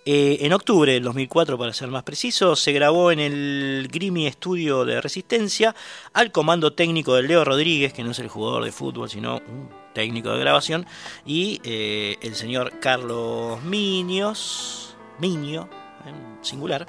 [0.06, 4.84] Eh, en octubre del 2004, para ser más preciso, se grabó en el Grimy Estudio
[4.84, 5.74] de Resistencia
[6.12, 9.70] al comando técnico de Leo Rodríguez, que no es el jugador de fútbol, sino un
[9.94, 10.86] técnico de grabación,
[11.26, 15.70] y eh, el señor Carlos Miños, Miño,
[16.06, 16.86] en singular,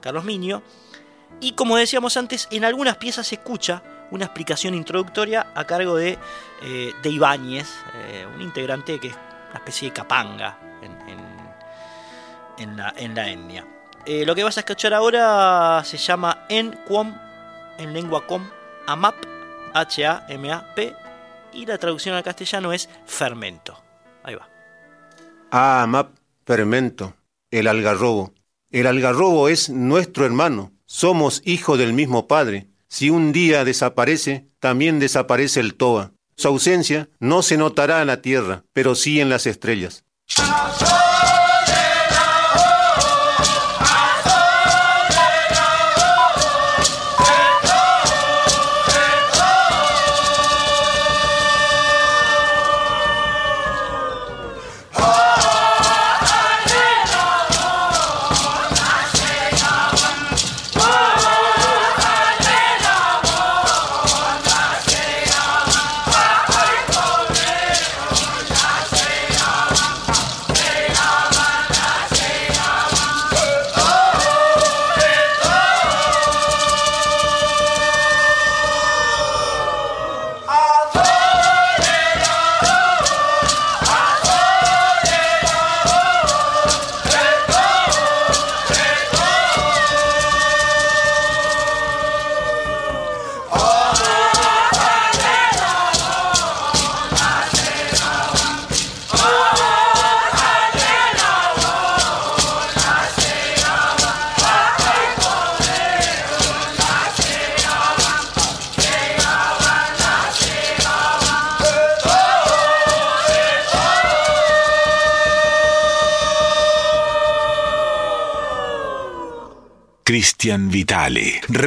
[0.00, 0.62] Carlos Miño.
[1.40, 6.18] Y como decíamos antes, en algunas piezas se escucha una explicación introductoria a cargo de,
[6.62, 9.14] eh, de Ibáñez, eh, un integrante que es
[9.50, 10.58] una especie de capanga
[12.58, 13.64] en, la, en la etnia.
[14.04, 16.78] Eh, lo que vas a escuchar ahora se llama En
[17.78, 18.42] en lengua com,
[18.86, 19.14] AMAP,
[19.74, 20.96] H-A-M-A-P,
[21.52, 23.80] y la traducción al castellano es fermento.
[24.24, 24.48] Ahí va.
[25.50, 26.10] AMAP,
[26.44, 27.14] fermento,
[27.50, 28.32] el algarrobo.
[28.70, 34.98] El algarrobo es nuestro hermano, somos hijos del mismo padre si un día desaparece, también
[34.98, 36.12] desaparece el Toba.
[36.36, 40.04] Su ausencia no se notará en la tierra, pero sí en las estrellas.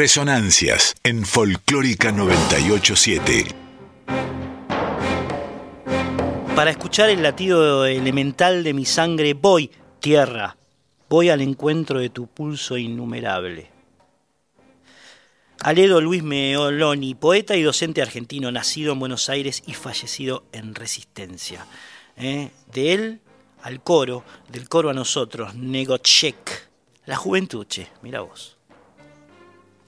[0.02, 3.46] Resonancias en Folclórica 987.
[6.56, 9.70] Para escuchar el latido elemental de mi sangre, voy,
[10.00, 10.58] tierra,
[11.08, 13.70] voy al encuentro de tu pulso innumerable.
[15.60, 21.68] Aledo Luis Meoloni, poeta y docente argentino, nacido en Buenos Aires y fallecido en Resistencia.
[22.18, 22.50] ¿Eh?
[22.74, 23.20] De él
[23.62, 26.72] al coro, del coro a nosotros, Negochek
[27.06, 28.58] la juventud, che, mira vos.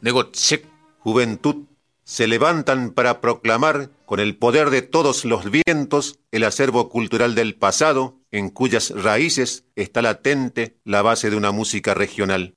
[0.03, 0.67] Negotzek,
[0.99, 1.63] juventud,
[2.03, 7.55] se levantan para proclamar con el poder de todos los vientos el acervo cultural del
[7.55, 12.53] pasado, en cuyas raíces está latente la base de una música regional.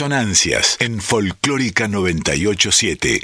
[0.00, 3.22] Resonancias en Folclórica 987.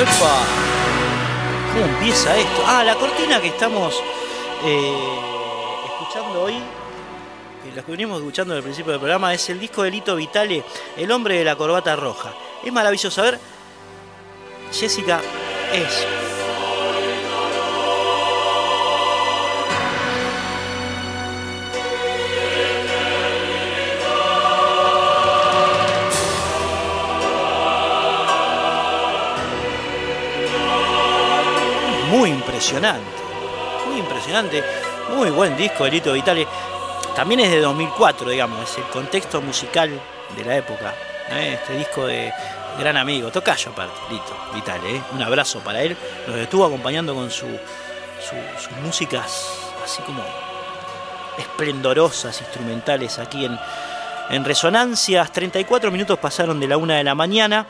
[0.00, 0.46] ¡Epa!
[1.72, 2.62] ¿Cómo empieza esto?
[2.64, 4.00] Ah, la cortina que estamos
[4.64, 4.94] eh,
[5.86, 6.54] escuchando hoy,
[7.64, 10.62] que la que venimos escuchando al principio del programa, es el disco de Lito Vitale,
[10.96, 12.32] El hombre de la corbata roja.
[12.64, 13.20] Es maravilloso.
[13.22, 13.40] A ver,
[14.70, 15.20] Jessica,
[15.72, 16.06] es
[32.58, 33.22] impresionante.
[33.86, 34.64] Muy impresionante.
[35.14, 36.46] Muy buen disco de Lito Vitale.
[37.14, 39.90] También es de 2004, digamos, es el contexto musical
[40.36, 40.92] de la época.
[41.30, 41.54] ¿eh?
[41.60, 42.32] Este disco de
[42.78, 44.96] gran amigo, tocayo aparte, Lito Vitale.
[44.96, 45.02] ¿eh?
[45.12, 45.96] Un abrazo para él.
[46.26, 49.46] Nos estuvo acompañando con su, su- sus músicas
[49.84, 50.22] así como
[51.38, 53.56] esplendorosas, instrumentales aquí en,
[54.30, 55.30] en Resonancias.
[55.32, 57.66] 34 minutos pasaron de la una de la mañana.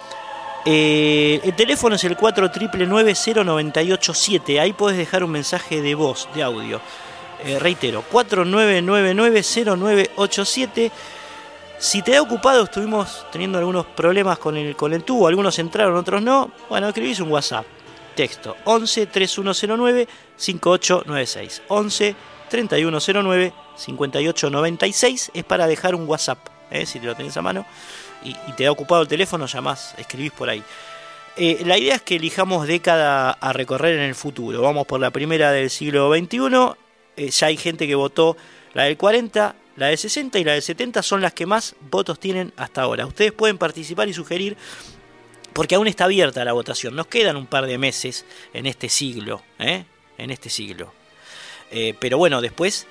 [0.64, 4.60] Eh, el teléfono es el 4999-0987.
[4.60, 6.80] Ahí podés dejar un mensaje de voz, de audio.
[7.44, 10.90] Eh, reitero, 4999-0987.
[11.78, 15.28] Si te da ocupado, estuvimos teniendo algunos problemas con el, con el tubo.
[15.28, 16.50] Algunos entraron, otros no.
[16.68, 17.64] Bueno, escribís un WhatsApp.
[18.16, 21.62] Texto 11 3109 5896.
[21.68, 22.16] 11
[22.50, 26.40] 3109 5896 es para dejar un WhatsApp,
[26.70, 26.86] ¿eh?
[26.86, 27.66] si te lo tenés a mano
[28.22, 30.62] y, te da ocupado el teléfono, llamás, escribís por ahí.
[31.36, 34.60] Eh, la idea es que elijamos década a recorrer en el futuro.
[34.60, 36.74] Vamos por la primera del siglo XXI.
[37.16, 38.36] eh, ya hay gente que votó
[38.74, 42.18] la del 40, la del 60 y la del 70 son las que más votos
[42.18, 43.06] tienen hasta ahora.
[43.06, 44.56] Ustedes pueden participar y sugerir
[45.52, 46.96] porque aún está abierta la votación.
[46.96, 49.84] Nos quedan un par de meses en este siglo, ¿eh?
[50.16, 50.92] En este siglo.
[51.70, 52.86] Eh, pero bueno, después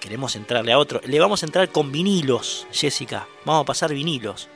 [0.00, 1.00] queremos entrarle a otro.
[1.04, 3.26] Le vamos a entrar con vinilos, Jessica.
[3.44, 4.48] Vamos a pasar vinilos,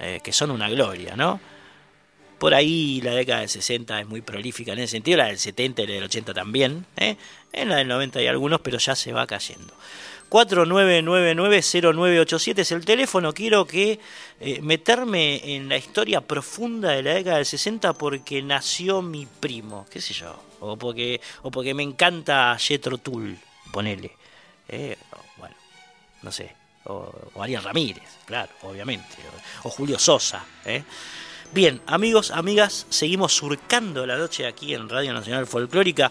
[0.00, 1.40] eh, que son una gloria, ¿no?
[2.38, 5.82] Por ahí la década del 60 es muy prolífica en ese sentido, la del 70
[5.82, 7.16] y la del 80 también, ¿eh?
[7.52, 9.72] en la del 90 hay algunos, pero ya se va cayendo.
[10.30, 13.32] 4999-0987 es el teléfono.
[13.32, 14.00] Quiero que
[14.40, 19.86] eh, meterme en la historia profunda de la década del 60 porque nació mi primo,
[19.88, 23.38] qué sé yo, o porque, o porque me encanta Jetro Tull,
[23.72, 24.10] ponele.
[24.68, 24.96] Eh,
[25.36, 25.54] bueno,
[26.22, 26.54] no sé,
[26.84, 29.16] o, o Ariel Ramírez, claro, obviamente,
[29.62, 30.44] o, o Julio Sosa.
[30.64, 30.82] ¿eh?
[31.52, 36.10] Bien, amigos, amigas, seguimos surcando la noche aquí en Radio Nacional Folclórica.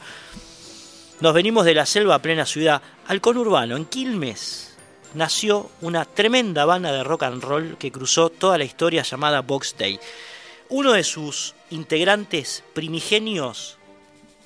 [1.20, 4.76] Nos venimos de la selva a plena ciudad al conurbano, en Quilmes.
[5.14, 9.76] Nació una tremenda banda de rock and roll que cruzó toda la historia llamada Box
[9.78, 10.00] Day.
[10.70, 13.78] Uno de sus integrantes primigenios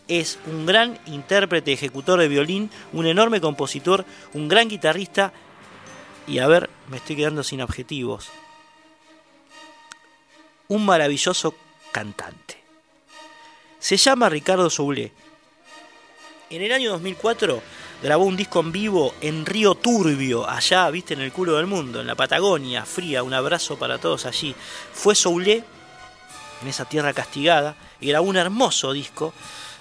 [0.07, 5.33] es un gran intérprete, ejecutor de violín, un enorme compositor, un gran guitarrista
[6.27, 8.27] y a ver, me estoy quedando sin adjetivos.
[10.67, 11.55] Un maravilloso
[11.91, 12.57] cantante.
[13.79, 15.13] Se llama Ricardo Soulé.
[16.49, 17.61] En el año 2004
[18.03, 22.01] grabó un disco en vivo en Río Turbio, allá, viste, en el culo del mundo,
[22.01, 23.23] en la Patagonia, fría.
[23.23, 24.53] Un abrazo para todos allí.
[24.93, 25.63] Fue Soulé,
[26.61, 29.33] en esa tierra castigada, y grabó un hermoso disco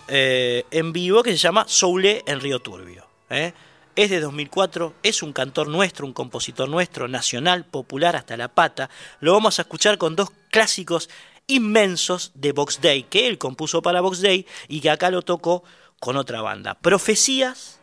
[0.08, 3.06] eh, en vivo que se llama Soulé en Río Turbio.
[3.30, 3.52] ¿eh?
[3.94, 8.90] Es de 2004, es un cantor nuestro, un compositor nuestro, nacional, popular hasta la pata.
[9.20, 11.08] Lo vamos a escuchar con dos clásicos
[11.46, 15.64] inmensos de Box Day, que él compuso para Box Day y que acá lo tocó
[16.00, 16.74] con otra banda.
[16.74, 17.80] Profecías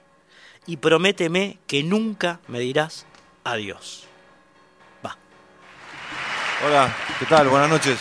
[0.67, 3.05] y prométeme que nunca me dirás
[3.43, 4.07] adiós.
[6.65, 7.49] Hola, ¿qué tal?
[7.49, 7.99] Buenas noches.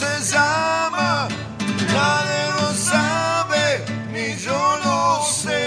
[0.00, 1.28] Se llama,
[1.98, 3.64] nadie lo sabe,
[4.12, 5.62] ni yo lo sé.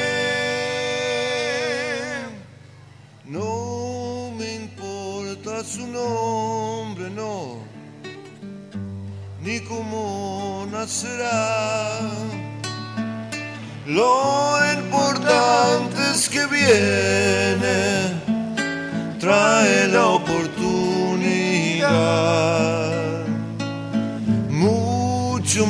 [3.25, 7.59] No me importa su nombre, no,
[9.41, 12.01] ni cómo nacerá.
[13.85, 18.21] Lo importante es que viene,
[19.21, 20.46] trae la oportunidad.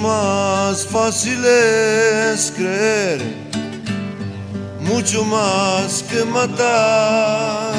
[0.07, 3.19] Más fácil es creer,
[4.79, 7.73] mucho más que matar.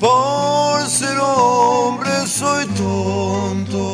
[0.00, 3.86] Por ser hombre soy tonto,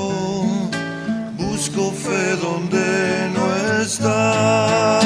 [1.37, 3.45] busco fe donde no
[3.83, 5.01] está.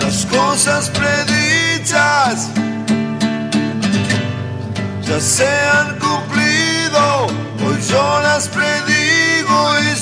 [0.00, 2.48] Las cosas predichas
[5.06, 7.26] ya se han cumplido,
[7.66, 8.99] hoy yo las predigo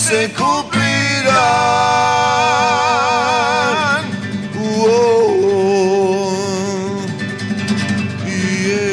[0.08, 1.38] se cumplirán.
[4.56, 6.32] Uoh,
[8.24, 8.88] yeah.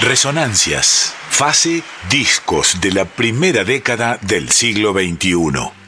[0.00, 5.83] Resonancias, fase discos de la primera década del siglo XXI.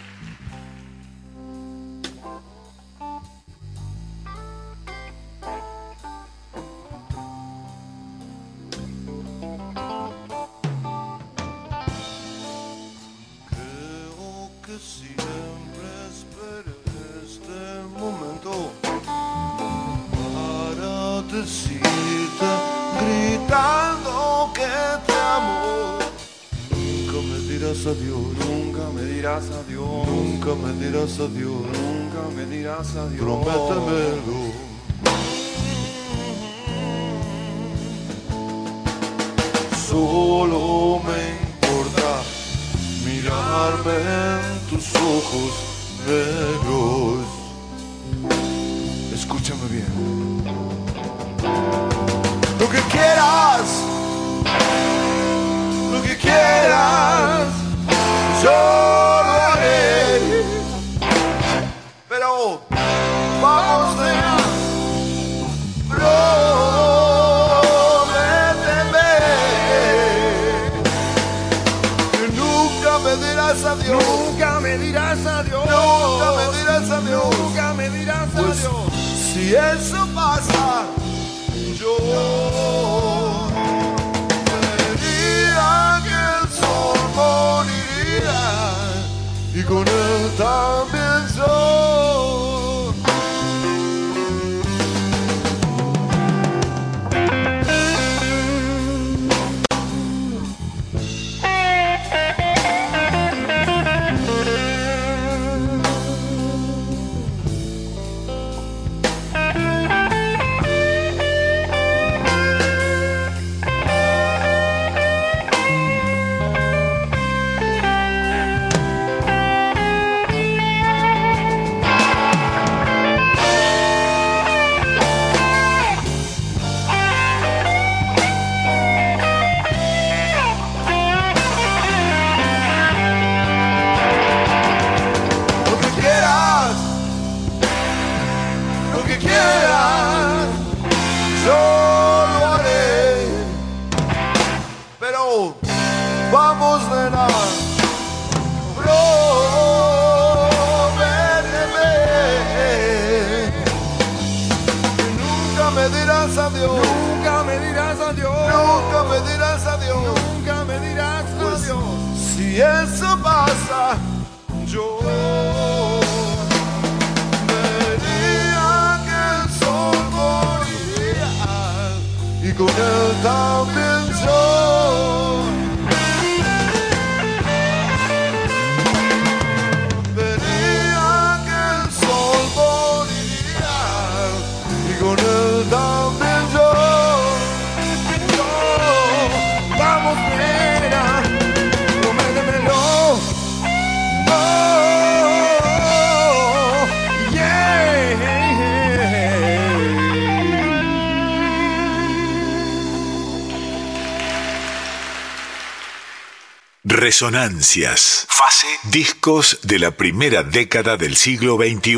[207.07, 208.27] Resonancias.
[208.29, 211.95] Fase discos de la primera década del siglo XXI.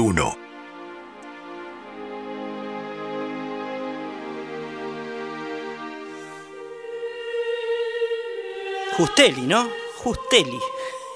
[8.99, 9.71] Justelli, ¿no?
[9.97, 10.59] Justelli.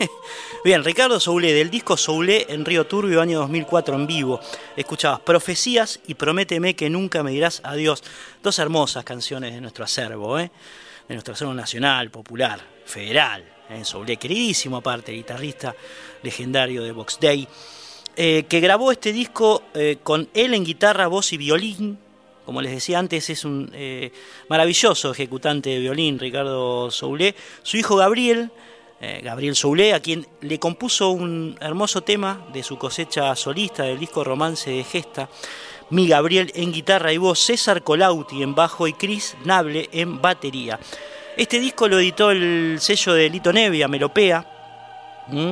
[0.64, 4.40] Bien, Ricardo Soule, del disco Soule en Río Turbio, año 2004 en vivo.
[4.74, 8.02] Escuchabas Profecías y Prométeme que nunca me dirás adiós.
[8.42, 10.50] Dos hermosas canciones de nuestro acervo, ¿eh?
[11.08, 13.52] de nuestro acervo nacional, popular, federal.
[13.76, 13.84] ¿Eh?
[13.84, 15.74] Soule, queridísimo aparte, guitarrista
[16.22, 17.46] legendario de Box Day,
[18.16, 21.98] eh, que grabó este disco eh, con él en guitarra, voz y violín.
[22.44, 24.12] Como les decía antes, es un eh,
[24.48, 27.34] maravilloso ejecutante de violín, Ricardo Soule.
[27.62, 28.50] Su hijo Gabriel,
[29.22, 34.22] Gabriel Soule, a quien le compuso un hermoso tema de su cosecha solista del disco
[34.22, 35.28] Romance de Gesta.
[35.90, 40.78] Mi Gabriel en guitarra y voz, César Colauti en bajo y Chris Nable en batería.
[41.36, 44.46] Este disco lo editó el sello de Lito Nevia, Melopea,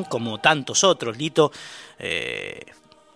[0.09, 1.17] como tantos otros.
[1.17, 1.51] Lito,
[1.99, 2.61] eh,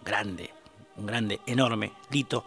[0.02, 0.50] grande,
[0.96, 2.46] un grande, enorme, Lito,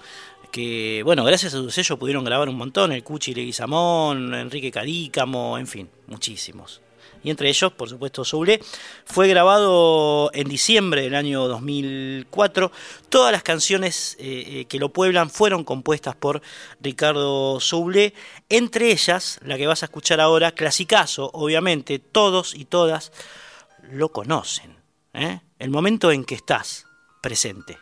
[0.52, 5.58] que, bueno, gracias a su sello pudieron grabar un montón, el Cuchi Leguizamón, Enrique Cadícamo,
[5.58, 6.82] en fin, muchísimos.
[7.28, 8.62] Y entre ellos, por supuesto, Soule.
[9.04, 12.72] Fue grabado en diciembre del año 2004.
[13.10, 16.42] Todas las canciones eh, eh, que lo pueblan fueron compuestas por
[16.80, 18.14] Ricardo Soule.
[18.48, 23.12] Entre ellas, la que vas a escuchar ahora, clasicazo, obviamente, todos y todas
[23.92, 24.78] lo conocen.
[25.14, 25.42] ¿eh?
[25.60, 26.86] El momento en que estás
[27.22, 27.78] presente.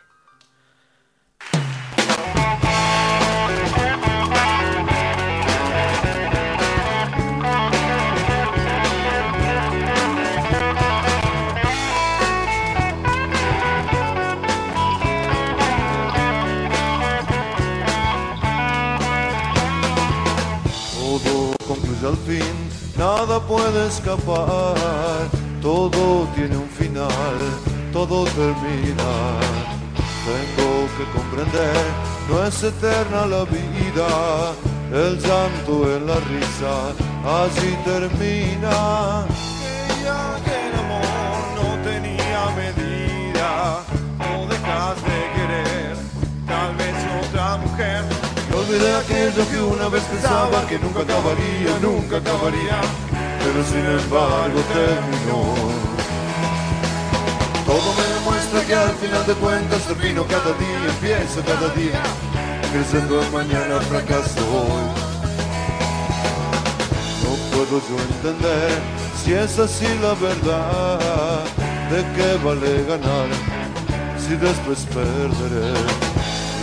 [22.06, 22.54] Al fin,
[22.96, 24.76] nada puede escapar,
[25.60, 27.38] todo tiene un final,
[27.92, 29.10] todo termina.
[30.26, 31.84] Tengo que comprender,
[32.28, 34.52] no es eterna la vida,
[34.92, 36.74] el llanto en la risa,
[37.44, 39.26] así termina.
[48.66, 52.80] Y olvidé aquello que una vez pensaba que nunca acabaría, nunca acabaría,
[53.38, 55.54] pero sin embargo terminó.
[57.64, 62.02] Todo me demuestra que al final de cuentas termino cada día, empiezo cada día,
[62.72, 64.86] creciendo en mañana fracaso hoy.
[67.22, 68.80] No puedo yo entender
[69.22, 71.44] si es así la verdad,
[71.90, 73.28] de qué vale ganar
[74.18, 75.70] si después perderé.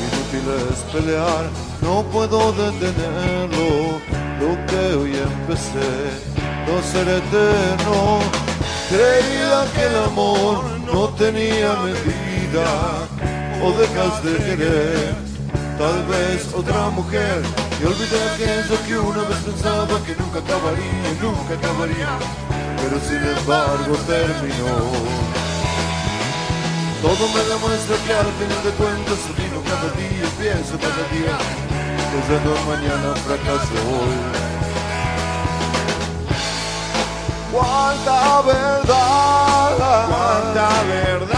[0.03, 1.45] Inútil es pelear,
[1.83, 3.99] no puedo detenerlo,
[4.39, 5.91] lo que hoy empecé
[6.65, 8.19] no será eterno.
[8.89, 12.67] Creía que el amor no tenía medida,
[13.61, 15.15] o dejas de querer,
[15.77, 17.41] tal vez otra mujer,
[17.81, 22.11] y olvidé aquello que una vez pensaba que nunca acabaría, nunca acabaría,
[22.77, 25.33] pero sin embargo terminó.
[27.01, 31.35] Todo me demuestra que al final de cuentas termino cada día, pienso cada día,
[32.13, 34.17] pensando en mañana fracaso hoy.
[37.51, 39.77] Cuánta verdad,
[40.07, 41.32] cuánta verdad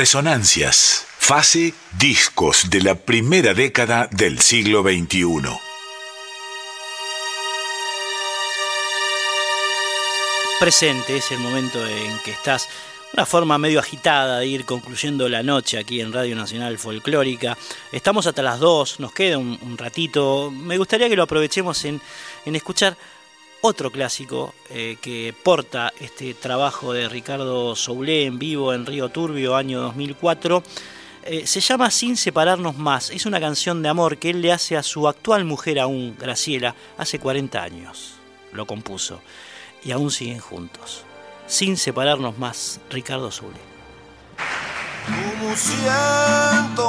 [0.00, 1.04] Resonancias.
[1.18, 5.26] Fase Discos de la primera década del siglo XXI.
[10.58, 12.66] Presente es el momento en que estás
[13.12, 17.58] una forma medio agitada de ir concluyendo la noche aquí en Radio Nacional Folclórica.
[17.92, 20.50] Estamos hasta las 2, nos queda un, un ratito.
[20.50, 22.00] Me gustaría que lo aprovechemos en,
[22.46, 22.96] en escuchar
[23.62, 29.56] otro clásico eh, que porta este trabajo de Ricardo Soulé en vivo en Río Turbio,
[29.56, 30.62] año 2004.
[31.22, 33.10] Eh, se llama Sin separarnos más.
[33.10, 36.74] Es una canción de amor que él le hace a su actual mujer aún, Graciela,
[36.96, 38.14] hace 40 años.
[38.52, 39.20] Lo compuso.
[39.84, 41.04] Y aún siguen juntos.
[41.46, 43.30] Sin separarnos más, Ricardo
[45.56, 46.80] siento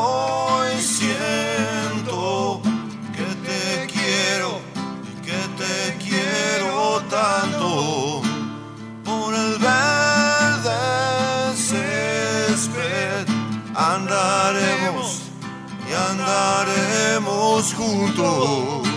[16.62, 18.88] andaremos juntos.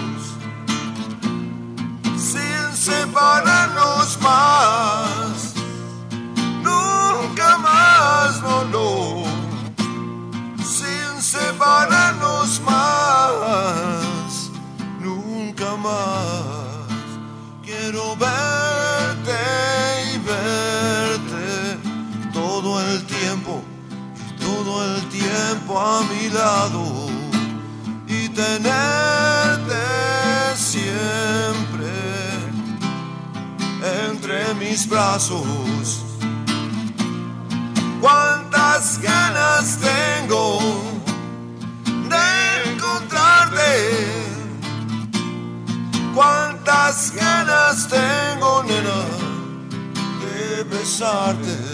[2.17, 5.55] Sin separarnos más
[6.63, 9.25] nunca más no no.
[10.65, 14.51] Sin separarnos más
[15.01, 16.65] nunca más.
[17.65, 19.41] Quiero verte
[20.15, 21.79] y verte
[22.33, 23.63] todo el tiempo
[24.39, 26.94] todo el tiempo a mi lado.
[26.94, 26.94] y
[28.35, 29.75] tenerte
[30.57, 31.93] siempre
[34.07, 36.03] entre mis brazos.
[38.01, 40.59] Cuántas ganas tengo
[42.11, 43.65] de encontrarte.
[46.15, 49.05] Cuántas ganas tengo, nena,
[50.21, 51.74] de besarte.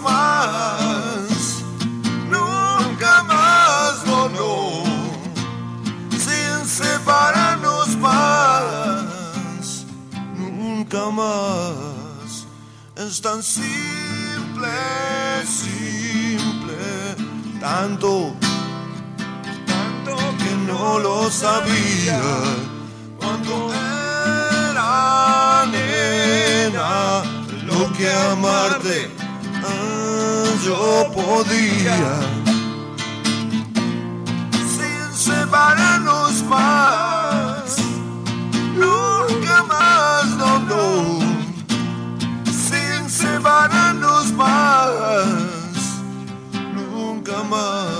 [0.00, 1.62] Más,
[2.28, 4.82] nunca más, no, no,
[6.10, 9.86] sin separarnos más,
[10.36, 12.46] nunca más,
[12.96, 14.68] es tan simple,
[15.46, 16.76] simple,
[17.60, 18.34] tanto,
[19.66, 22.20] tanto que no lo sabía,
[23.18, 27.22] cuando era nena
[27.64, 29.19] lo que amarte
[30.64, 32.20] yo podía.
[34.52, 37.76] Sin separarnos más
[38.76, 41.20] nunca más no no.
[42.44, 45.24] Sin separarnos más
[46.74, 47.99] nunca más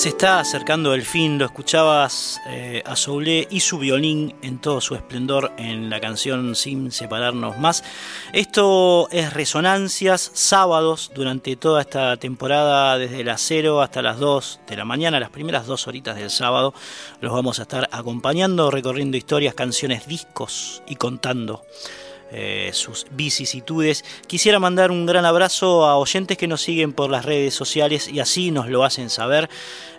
[0.00, 4.80] Se está acercando el fin, lo escuchabas eh, a Soulé y su violín en todo
[4.80, 7.84] su esplendor en la canción Sin separarnos más.
[8.32, 14.76] Esto es Resonancias, sábados durante toda esta temporada, desde las 0 hasta las 2 de
[14.78, 16.72] la mañana, las primeras dos horitas del sábado,
[17.20, 21.62] los vamos a estar acompañando, recorriendo historias, canciones, discos y contando
[22.32, 24.04] eh, sus vicisitudes.
[24.26, 28.20] Quisiera mandar un gran abrazo a oyentes que nos siguen por las redes sociales y
[28.20, 29.48] así nos lo hacen saber.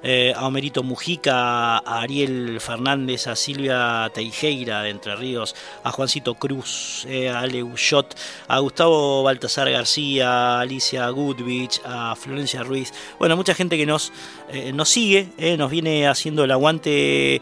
[0.03, 6.33] Eh, a Homerito Mujica, a Ariel Fernández, a Silvia Teijeira de Entre Ríos, a Juancito
[6.35, 8.15] Cruz, eh, a Ale Ushot,
[8.47, 12.91] a Gustavo Baltasar García, a Alicia Goodwich, a Florencia Ruiz.
[13.19, 14.11] Bueno, mucha gente que nos,
[14.49, 17.41] eh, nos sigue, nos viene haciendo el aguante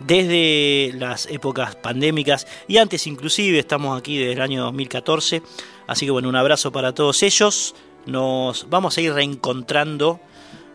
[0.00, 5.42] desde las épocas pandémicas y antes inclusive, estamos aquí desde el año 2014.
[5.86, 7.74] Así que bueno, un abrazo para todos ellos.
[8.06, 10.20] Nos vamos a ir reencontrando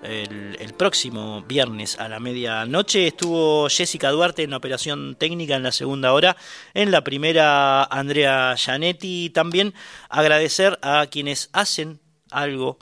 [0.03, 3.07] el, próximo viernes a la medianoche.
[3.07, 6.35] Estuvo Jessica Duarte en la operación técnica en la segunda hora.
[6.73, 9.29] En la primera, Andrea Gianetti.
[9.29, 9.73] También
[10.09, 11.99] agradecer a quienes hacen
[12.31, 12.79] algo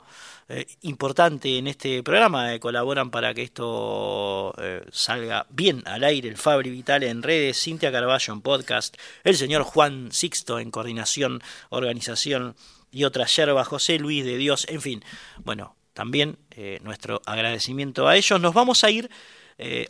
[0.54, 6.28] eh, importante en este programa, eh, colaboran para que esto eh, salga bien al aire,
[6.28, 11.42] el Fabri Vital en redes, Cintia Carballo en podcast, el señor Juan Sixto en coordinación,
[11.70, 12.54] organización
[12.90, 15.02] y otras yerbas, José Luis de Dios, en fin,
[15.38, 16.36] bueno, también
[16.82, 18.38] nuestro agradecimiento a ellos.
[18.40, 19.10] Nos vamos a ir,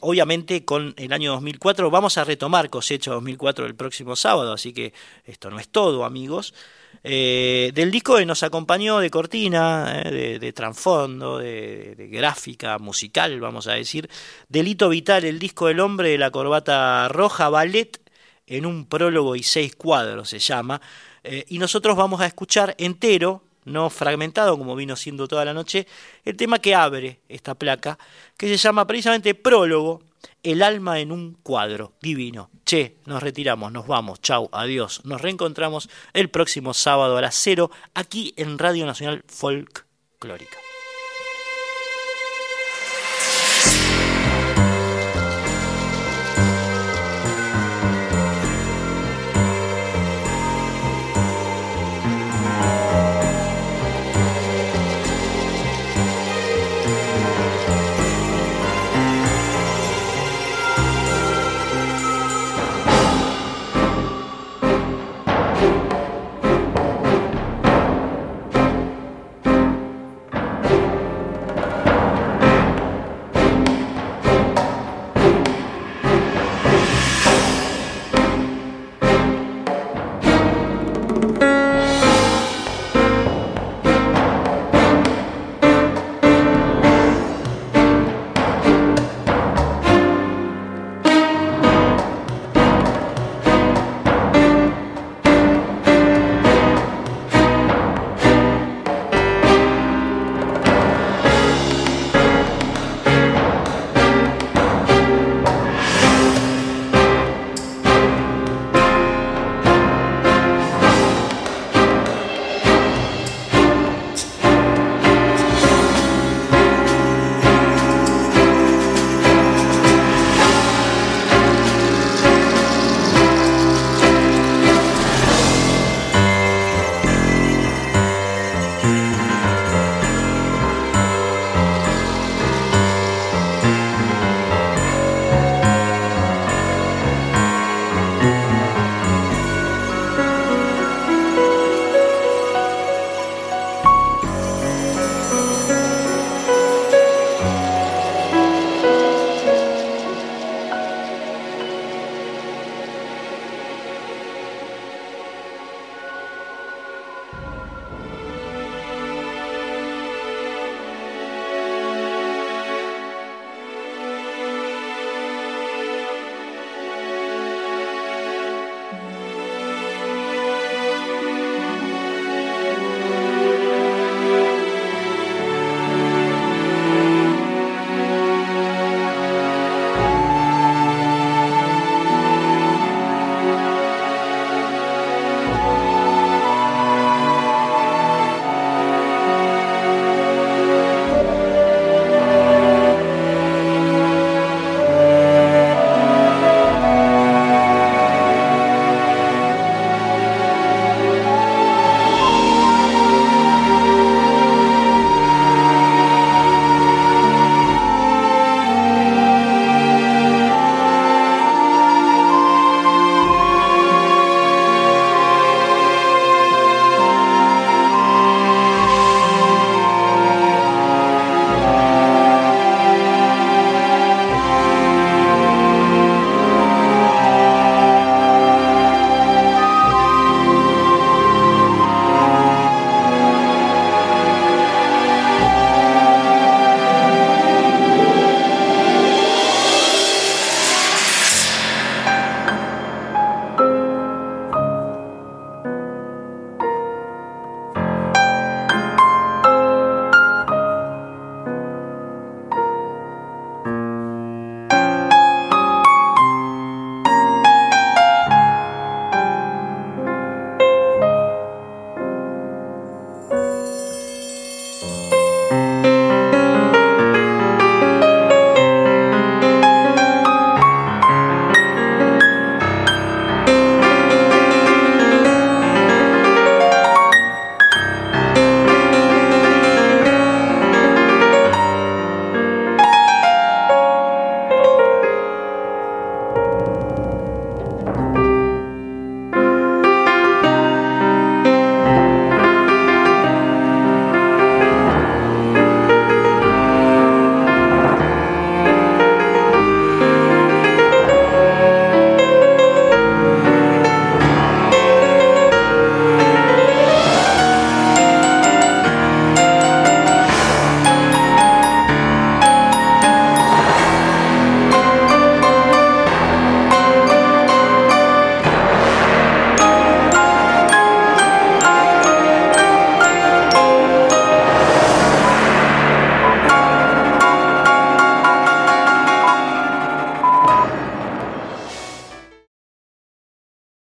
[0.01, 1.91] obviamente, con el año 2004.
[1.91, 4.93] Vamos a retomar cosecha 2004 el próximo sábado, así que
[5.25, 6.55] esto no es todo, amigos.
[7.05, 13.41] Eh, del disco que nos acompañó de cortina, eh, de, de trasfondo, de, gráfica musical,
[13.41, 14.09] vamos a decir.
[14.49, 18.01] Delito Vital, el disco del hombre de la corbata roja, ballet
[18.47, 20.81] en un prólogo y seis cuadros se llama.
[21.25, 25.87] Eh, y nosotros vamos a escuchar entero, no fragmentado como vino siendo toda la noche,
[26.25, 27.99] el tema que abre esta placa,
[28.37, 30.03] que se llama precisamente Prólogo,
[30.43, 32.51] el alma en un cuadro, divino.
[32.65, 35.03] Che, nos retiramos, nos vamos, chau, adiós.
[35.05, 40.59] Nos reencontramos el próximo sábado a las cero aquí en Radio Nacional Folclórica.